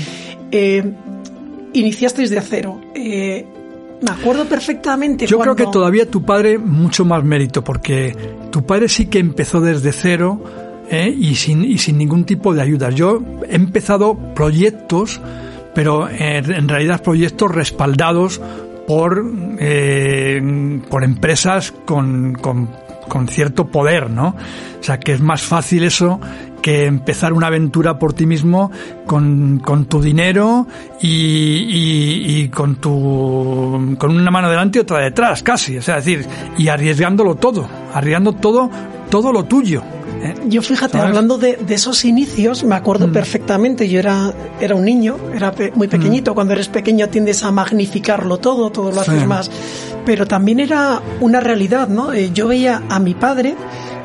Eh, 0.54 0.94
iniciasteis 1.74 2.30
de 2.30 2.42
cero. 2.42 2.80
Eh, 2.96 3.46
me 4.02 4.12
acuerdo 4.12 4.46
perfectamente 4.46 5.26
Yo 5.28 5.38
creo 5.38 5.54
cuando- 5.54 5.56
que 5.66 5.72
todavía 5.72 6.10
tu 6.10 6.24
padre 6.24 6.58
mucho 6.58 7.04
más 7.06 7.24
mérito, 7.24 7.64
porque 7.64 8.16
tu 8.52 8.66
padre 8.66 8.88
sí 8.90 9.06
que 9.08 9.20
empezó 9.20 9.62
desde 9.62 9.92
cero 9.92 10.42
¿eh? 10.92 11.16
y, 11.18 11.36
sin, 11.36 11.64
y 11.64 11.78
sin 11.78 11.98
ningún 11.98 12.26
tipo 12.26 12.54
de 12.54 12.62
ayudas. 12.62 12.94
Yo 12.94 13.22
he 13.50 13.56
empezado 13.56 14.16
proyectos, 14.36 15.20
pero 15.74 16.08
eh, 16.10 16.44
en 16.46 16.68
realidad 16.68 17.02
proyectos 17.02 17.50
respaldados 17.50 18.42
por, 18.86 19.24
eh, 19.60 20.80
por 20.90 21.04
empresas 21.04 21.72
con, 21.86 22.34
con, 22.34 22.70
con 23.08 23.28
cierto 23.28 23.68
poder, 23.68 24.10
¿no? 24.10 24.36
O 24.80 24.84
sea, 24.84 25.00
que 25.00 25.14
es 25.14 25.22
más 25.22 25.42
fácil 25.42 25.84
eso 25.84 26.20
que 26.62 26.86
empezar 26.86 27.34
una 27.34 27.48
aventura 27.48 27.98
por 27.98 28.14
ti 28.14 28.26
mismo 28.26 28.72
con, 29.08 29.60
con 29.60 29.86
tu 29.86 30.00
dinero 30.02 30.68
y, 31.02 32.38
y, 32.44 32.50
con 32.50 32.76
tu 32.76 33.96
con 33.98 34.12
una 34.16 34.30
mano 34.30 34.50
delante 34.50 34.78
y 34.78 34.82
otra 34.82 35.00
detrás, 35.00 35.42
casi. 35.42 35.78
O 35.78 35.82
sea, 35.82 35.98
es 35.98 36.06
decir, 36.06 36.28
y 36.58 36.68
arriesgándolo 36.68 37.36
todo, 37.36 37.68
arriesgando 37.94 38.34
todo, 38.34 38.70
todo 39.10 39.32
lo 39.32 39.46
tuyo. 39.46 39.82
¿Eh? 40.24 40.36
Yo 40.48 40.62
fíjate, 40.62 40.94
¿Sabes? 40.94 41.08
hablando 41.08 41.38
de, 41.38 41.56
de 41.58 41.74
esos 41.74 42.06
inicios, 42.06 42.64
me 42.64 42.76
acuerdo 42.76 43.08
Mm. 43.08 43.12
perfectamente, 43.14 43.90
yo 43.90 44.00
era, 44.00 44.34
era 44.60 44.76
un 44.76 44.86
niño, 44.86 45.18
era 45.36 45.52
pe- 45.52 45.72
muy 45.76 45.88
pequeñito, 45.88 46.34
cuando 46.36 46.54
eres 46.54 46.68
pequeño 46.68 47.10
tiendes 47.10 47.44
a 47.44 47.52
magnificarlo 47.52 48.38
todo, 48.38 48.70
todo 48.72 48.92
lo 48.92 49.04
Sí. 49.04 49.12
haces 49.12 49.26
más, 49.28 49.52
pero 50.06 50.26
también 50.28 50.60
era 50.60 51.02
una 51.20 51.40
realidad, 51.40 51.88
¿no? 51.88 52.14
Eh, 52.14 52.32
yo 52.34 52.48
veía 52.48 52.82
a 52.90 53.00
mi 53.00 53.14
padre 53.14 53.56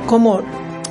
como 0.07 0.41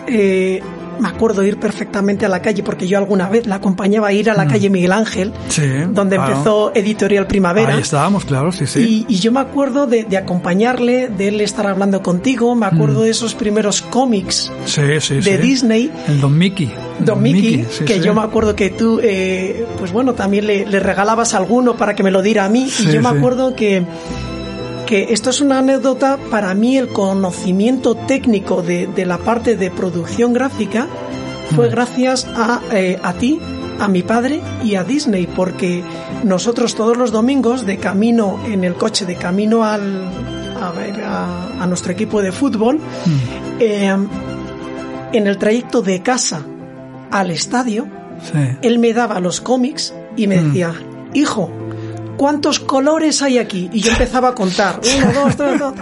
eh, 0.08 0.62
me 1.00 1.08
acuerdo 1.08 1.44
ir 1.44 1.60
perfectamente 1.60 2.26
a 2.26 2.30
la 2.30 2.42
calle, 2.42 2.64
porque 2.64 2.88
yo 2.88 2.98
alguna 2.98 3.30
vez 3.30 3.46
la 3.48 3.56
acompañaba 3.56 4.08
a 4.08 4.14
ir 4.14 4.30
a 4.30 4.34
la 4.34 4.46
mm. 4.46 4.50
calle 4.50 4.70
Miguel 4.70 4.92
Ángel, 4.92 5.34
donde 5.92 6.16
empezó 6.18 6.72
Editorial 6.74 7.28
Primavera. 7.28 7.76
Ahí 7.76 7.82
estábamos, 7.82 8.26
claro, 8.26 8.52
sí, 8.52 8.68
sí. 8.68 9.06
Y, 9.08 9.16
yo 9.16 9.32
me 9.32 9.40
acuerdo 9.40 9.88
de, 9.88 10.06
acompañarle, 10.18 11.08
de 11.10 11.30
él 11.30 11.42
estar 11.42 11.66
hablando 11.68 12.02
contigo, 12.04 12.56
me 12.56 12.66
acuerdo 12.66 13.02
mm. 13.02 13.04
de 13.04 13.10
esos 13.10 13.36
primeros 13.36 13.82
cómics 13.82 14.52
de 14.76 15.38
Disney. 15.38 15.92
El 16.08 16.22
Don 16.22 16.38
Mickey. 16.38 16.72
Don, 17.00 17.22
Mickey, 17.22 17.66
que 17.86 18.00
yo 18.00 18.14
me 18.14 18.22
acuerdo 18.22 18.56
que 18.56 18.70
tú, 18.70 19.00
eh, 19.04 19.66
pues 19.78 19.92
bueno, 19.92 20.14
también 20.14 20.48
le, 20.48 20.80
regalabas 20.80 21.34
alguno 21.34 21.76
para 21.76 21.96
que 21.96 22.04
me 22.04 22.12
lo 22.12 22.22
diera 22.22 22.46
a 22.46 22.50
mí. 22.50 22.70
y 22.80 22.92
yo 22.92 23.02
me 23.02 23.10
acuerdo 23.10 23.56
que 23.56 23.84
que 24.86 25.14
esto 25.14 25.30
es 25.30 25.42
una 25.42 25.60
anécdota, 25.60 26.18
para 26.30 26.54
mí 26.54 26.78
el 26.78 26.90
conocimiento 26.90 27.96
técnico 27.96 28.62
de, 28.62 29.06
la 29.06 29.18
parte 29.18 29.56
de 29.56 29.72
producción 29.72 30.34
gráfica 30.34 30.88
fue 31.56 31.68
mm. 31.68 31.72
gracias 31.72 32.28
a, 32.36 32.62
eh, 32.72 33.00
a 33.02 33.14
ti, 33.14 33.40
a 33.80 33.88
mi 33.88 34.04
padre 34.04 34.42
y 34.64 34.76
a 34.76 34.84
Disney, 34.84 35.28
porque 35.28 35.84
nosotros 36.24 36.76
todos 36.76 36.98
los 36.98 37.12
domingos 37.12 37.66
de 37.66 37.78
camino 37.78 38.40
en 38.48 38.64
el 38.64 38.76
coche, 38.76 39.06
de 39.06 39.16
camino 39.16 39.64
al, 39.64 40.04
a, 40.56 41.66
nuestro 41.68 41.92
equipo 41.92 42.22
de 42.22 42.32
fútbol, 42.32 42.78
mm. 42.78 43.60
eh, 43.60 43.98
en 45.14 45.28
el 45.28 45.38
trayecto 45.38 45.82
de 45.82 46.02
casa 46.02 46.46
al 47.12 47.32
estadio, 47.32 47.88
él 48.62 48.80
me 48.80 48.94
daba 48.94 49.20
los 49.20 49.42
cómics 49.42 49.94
y 50.16 50.28
me 50.28 50.40
mm. 50.40 50.46
decía, 50.46 50.74
hijo, 51.14 51.50
¿cuántos 52.18 52.60
colores 52.60 53.22
hay 53.22 53.38
aquí? 53.38 53.70
Y 53.74 53.82
yo 53.82 53.92
empezaba 53.92 54.30
a 54.30 54.36
contar, 54.36 54.80
uno, 54.98 55.14
dos, 55.14 55.36
tres, 55.36 55.60
dos. 55.60 55.74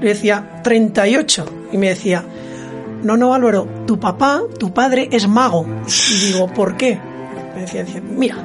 Le 0.00 0.08
decía, 0.08 0.60
38. 0.62 1.46
Y 1.72 1.78
me 1.78 1.88
decía, 1.88 2.24
no, 3.02 3.16
no, 3.16 3.34
Álvaro, 3.34 3.66
tu 3.86 3.98
papá, 3.98 4.42
tu 4.58 4.72
padre 4.72 5.08
es 5.12 5.28
mago. 5.28 5.66
Y 6.10 6.26
digo, 6.26 6.48
¿por 6.48 6.76
qué? 6.76 6.98
Me 7.54 7.62
decía, 7.62 7.84
mira, 8.00 8.36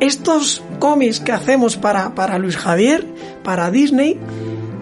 estos 0.00 0.62
cómics 0.78 1.20
que 1.20 1.32
hacemos 1.32 1.76
para, 1.76 2.14
para 2.14 2.38
Luis 2.38 2.56
Javier, 2.56 3.06
para 3.42 3.70
Disney, 3.70 4.18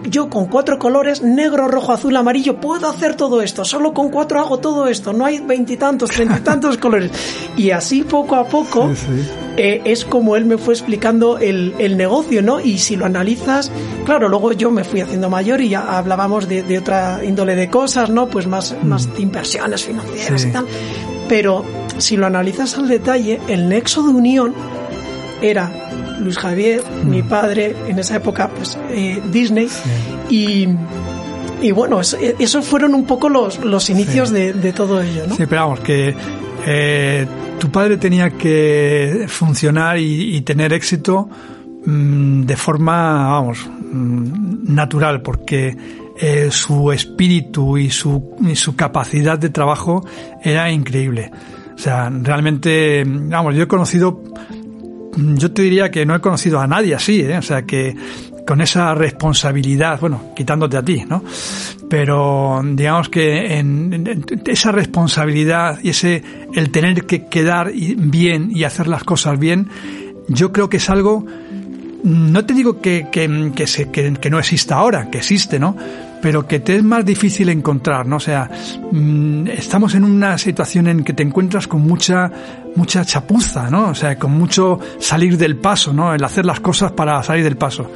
yo 0.09 0.29
con 0.29 0.45
cuatro 0.45 0.79
colores, 0.79 1.21
negro, 1.21 1.67
rojo, 1.67 1.91
azul, 1.91 2.15
amarillo, 2.15 2.59
puedo 2.59 2.89
hacer 2.89 3.15
todo 3.15 3.41
esto. 3.41 3.65
Solo 3.65 3.93
con 3.93 4.09
cuatro 4.09 4.39
hago 4.39 4.59
todo 4.59 4.87
esto. 4.87 5.13
No 5.13 5.25
hay 5.25 5.39
veintitantos, 5.39 6.09
treinta 6.09 6.37
y 6.37 6.41
tantos 6.41 6.77
colores. 6.79 7.11
Y 7.57 7.71
así 7.71 8.03
poco 8.03 8.35
a 8.35 8.45
poco 8.45 8.91
eh, 9.57 9.81
es 9.85 10.05
como 10.05 10.35
él 10.35 10.45
me 10.45 10.57
fue 10.57 10.73
explicando 10.73 11.37
el, 11.37 11.73
el, 11.77 11.97
negocio, 11.97 12.41
¿no? 12.41 12.59
Y 12.59 12.77
si 12.77 12.95
lo 12.95 13.05
analizas, 13.05 13.71
claro, 14.05 14.29
luego 14.29 14.51
yo 14.53 14.71
me 14.71 14.83
fui 14.83 15.01
haciendo 15.01 15.29
mayor 15.29 15.61
y 15.61 15.69
ya 15.69 15.97
hablábamos 15.97 16.47
de, 16.47 16.63
de 16.63 16.79
otra 16.79 17.23
índole 17.23 17.55
de 17.55 17.69
cosas, 17.69 18.09
¿no? 18.09 18.27
Pues 18.27 18.47
más, 18.47 18.75
mm. 18.81 18.87
más 18.87 19.13
de 19.13 19.21
inversiones 19.21 19.85
financieras 19.85 20.45
y 20.45 20.51
tal. 20.51 20.65
Pero 21.27 21.65
si 21.97 22.17
lo 22.17 22.25
analizas 22.25 22.77
al 22.77 22.87
detalle, 22.87 23.39
el 23.47 23.69
nexo 23.69 24.03
de 24.03 24.09
unión 24.09 24.53
era 25.41 25.71
Luis 26.19 26.37
Javier, 26.37 26.81
mi 27.03 27.21
mm. 27.21 27.27
padre, 27.27 27.75
en 27.87 27.99
esa 27.99 28.17
época, 28.17 28.49
pues 28.49 28.77
eh, 28.91 29.21
Disney, 29.31 29.69
y, 30.29 30.67
y, 31.61 31.71
bueno, 31.71 32.01
esos 32.01 32.65
fueron 32.65 32.93
un 32.95 33.05
poco 33.05 33.29
los, 33.29 33.63
los 33.63 33.89
inicios 33.89 34.31
de, 34.31 34.53
de, 34.53 34.73
todo 34.73 35.01
ello, 35.01 35.27
¿no? 35.27 35.35
Sí, 35.35 35.45
pero 35.47 35.61
vamos, 35.61 35.79
que 35.81 36.15
eh, 36.65 37.27
tu 37.59 37.69
padre 37.69 37.97
tenía 37.97 38.31
que 38.31 39.25
funcionar 39.27 39.97
y, 39.97 40.41
tener 40.41 40.73
éxito 40.73 41.29
mm, 41.85 42.43
de 42.43 42.55
forma, 42.55 43.29
vamos, 43.29 43.67
mm, 43.67 44.73
natural, 44.73 45.21
porque 45.21 45.75
eh, 46.17 46.47
su 46.49 46.91
espíritu 46.91 47.77
y 47.77 47.89
su, 47.89 48.35
y 48.41 48.55
su 48.55 48.75
capacidad 48.75 49.37
de 49.37 49.49
trabajo 49.49 50.05
era 50.41 50.71
increíble. 50.71 51.31
O 51.75 51.77
sea, 51.77 52.09
realmente, 52.09 53.03
vamos, 53.05 53.53
yo 53.55 53.63
he 53.63 53.67
conocido 53.67 54.23
yo 55.15 55.51
te 55.51 55.61
diría 55.61 55.89
que 55.89 56.05
no 56.05 56.15
he 56.15 56.21
conocido 56.21 56.59
a 56.59 56.67
nadie 56.67 56.95
así, 56.95 57.21
¿eh? 57.21 57.37
o 57.37 57.41
sea 57.41 57.63
que 57.63 57.95
con 58.45 58.61
esa 58.61 58.93
responsabilidad, 58.93 59.99
bueno, 59.99 60.33
quitándote 60.35 60.77
a 60.77 60.83
ti, 60.83 61.03
¿no? 61.07 61.23
Pero 61.89 62.61
digamos 62.63 63.09
que 63.09 63.57
en, 63.57 64.23
esa 64.45 64.71
responsabilidad 64.71 65.79
y 65.81 65.89
ese 65.89 66.23
el 66.53 66.69
tener 66.69 67.05
que 67.05 67.25
quedar 67.25 67.71
bien 67.73 68.51
y 68.51 68.63
hacer 68.63 68.87
las 68.87 69.03
cosas 69.03 69.39
bien, 69.39 69.69
yo 70.27 70.51
creo 70.51 70.69
que 70.69 70.77
es 70.77 70.89
algo 70.89 71.25
no 72.03 72.45
te 72.45 72.53
digo 72.53 72.81
que, 72.81 73.07
que, 73.11 73.51
que, 73.55 73.65
se, 73.65 73.89
que 73.89 74.29
no 74.29 74.37
exista 74.37 74.75
ahora, 74.75 75.09
que 75.09 75.17
existe, 75.17 75.57
¿no? 75.59 75.75
Pero 76.25 76.47
que 76.47 76.59
te 76.59 76.75
es 76.75 76.83
más 76.83 77.05
difícil 77.05 77.49
encontrar, 77.49 78.07
¿no? 78.07 78.15
O 78.15 78.19
sea, 78.19 78.49
mm, 78.91 79.45
estamos 79.45 79.93
en 79.93 80.03
una 80.03 80.39
situación 80.39 80.87
en 80.87 81.03
que 81.03 81.13
te 81.13 81.21
encuentras 81.21 81.67
con 81.67 81.81
mucha, 81.81 82.31
mucha 82.75 83.05
chapuza, 83.05 83.69
¿no? 83.69 83.89
O 83.89 83.93
sea, 83.93 84.17
con 84.17 84.31
mucho 84.31 84.79
salir 84.97 85.37
del 85.37 85.57
paso, 85.57 85.93
¿no? 85.93 86.15
El 86.15 86.23
hacer 86.23 86.43
las 86.43 86.61
cosas 86.61 86.93
para 86.93 87.21
salir 87.21 87.43
del 87.43 87.57
paso. 87.57 87.91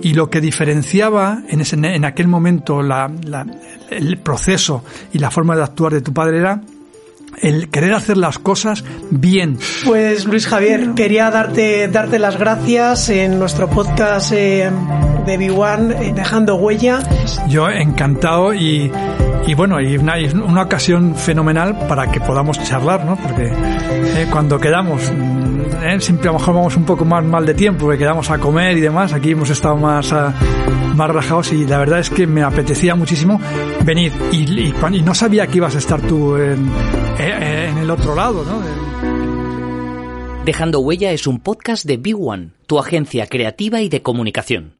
Y 0.00 0.14
lo 0.14 0.30
que 0.30 0.40
diferenciaba 0.40 1.42
en, 1.48 1.62
ese, 1.62 1.74
en 1.74 2.04
aquel 2.04 2.28
momento 2.28 2.80
la, 2.80 3.10
el 3.90 4.18
proceso 4.18 4.84
y 5.12 5.18
la 5.18 5.32
forma 5.32 5.56
de 5.56 5.64
actuar 5.64 5.94
de 5.94 6.00
tu 6.00 6.12
padre 6.12 6.38
era 6.38 6.60
el 7.40 7.68
querer 7.68 7.94
hacer 7.94 8.16
las 8.16 8.38
cosas 8.38 8.84
bien. 9.10 9.58
Pues 9.84 10.24
Luis 10.24 10.46
Javier, 10.46 10.90
quería 10.94 11.30
darte, 11.30 11.88
darte 11.88 12.18
las 12.18 12.38
gracias 12.38 13.08
en 13.08 13.38
nuestro 13.38 13.68
podcast 13.68 14.32
eh, 14.32 14.70
de 15.26 15.38
B1, 15.38 16.00
eh, 16.00 16.12
Dejando 16.14 16.56
Huella. 16.56 17.00
Yo 17.48 17.68
encantado 17.68 18.54
y, 18.54 18.90
y 19.46 19.54
bueno, 19.54 19.80
y 19.80 19.96
una, 19.96 20.14
una, 20.44 20.62
ocasión 20.62 21.14
fenomenal 21.14 21.86
para 21.88 22.10
que 22.10 22.20
podamos 22.20 22.62
charlar, 22.62 23.04
¿no? 23.04 23.16
Porque 23.16 23.50
eh, 23.52 24.26
cuando 24.30 24.58
quedamos, 24.58 25.12
mm, 25.84 26.00
siempre 26.00 26.28
a 26.28 26.32
lo 26.32 26.38
mejor 26.38 26.54
vamos 26.54 26.76
un 26.76 26.84
poco 26.84 27.04
más 27.04 27.24
mal 27.24 27.44
de 27.44 27.54
tiempo, 27.54 27.86
porque 27.86 27.98
quedamos 27.98 28.30
a 28.30 28.38
comer 28.38 28.76
y 28.76 28.80
demás, 28.80 29.12
aquí 29.12 29.32
hemos 29.32 29.50
estado 29.50 29.76
más... 29.76 30.12
A, 30.12 30.34
más 30.94 31.10
rajados 31.10 31.52
y 31.52 31.66
la 31.66 31.78
verdad 31.78 31.98
es 31.98 32.08
que 32.08 32.26
me 32.26 32.42
apetecía 32.42 32.94
muchísimo 32.94 33.40
venir 33.84 34.12
y, 34.32 34.72
no 35.02 35.14
sabía 35.14 35.46
que 35.46 35.56
ibas 35.56 35.74
a 35.74 35.78
estar 35.78 36.00
tú 36.00 36.36
en, 36.36 36.70
en 37.18 37.78
el 37.78 37.90
otro 37.90 38.14
lado, 38.14 38.44
¿no? 38.44 38.62
Dejando 40.44 40.80
Huella 40.80 41.10
es 41.12 41.26
un 41.26 41.40
podcast 41.40 41.84
de 41.84 42.00
B1, 42.00 42.50
tu 42.66 42.78
agencia 42.78 43.26
creativa 43.26 43.80
y 43.80 43.88
de 43.88 44.02
comunicación. 44.02 44.74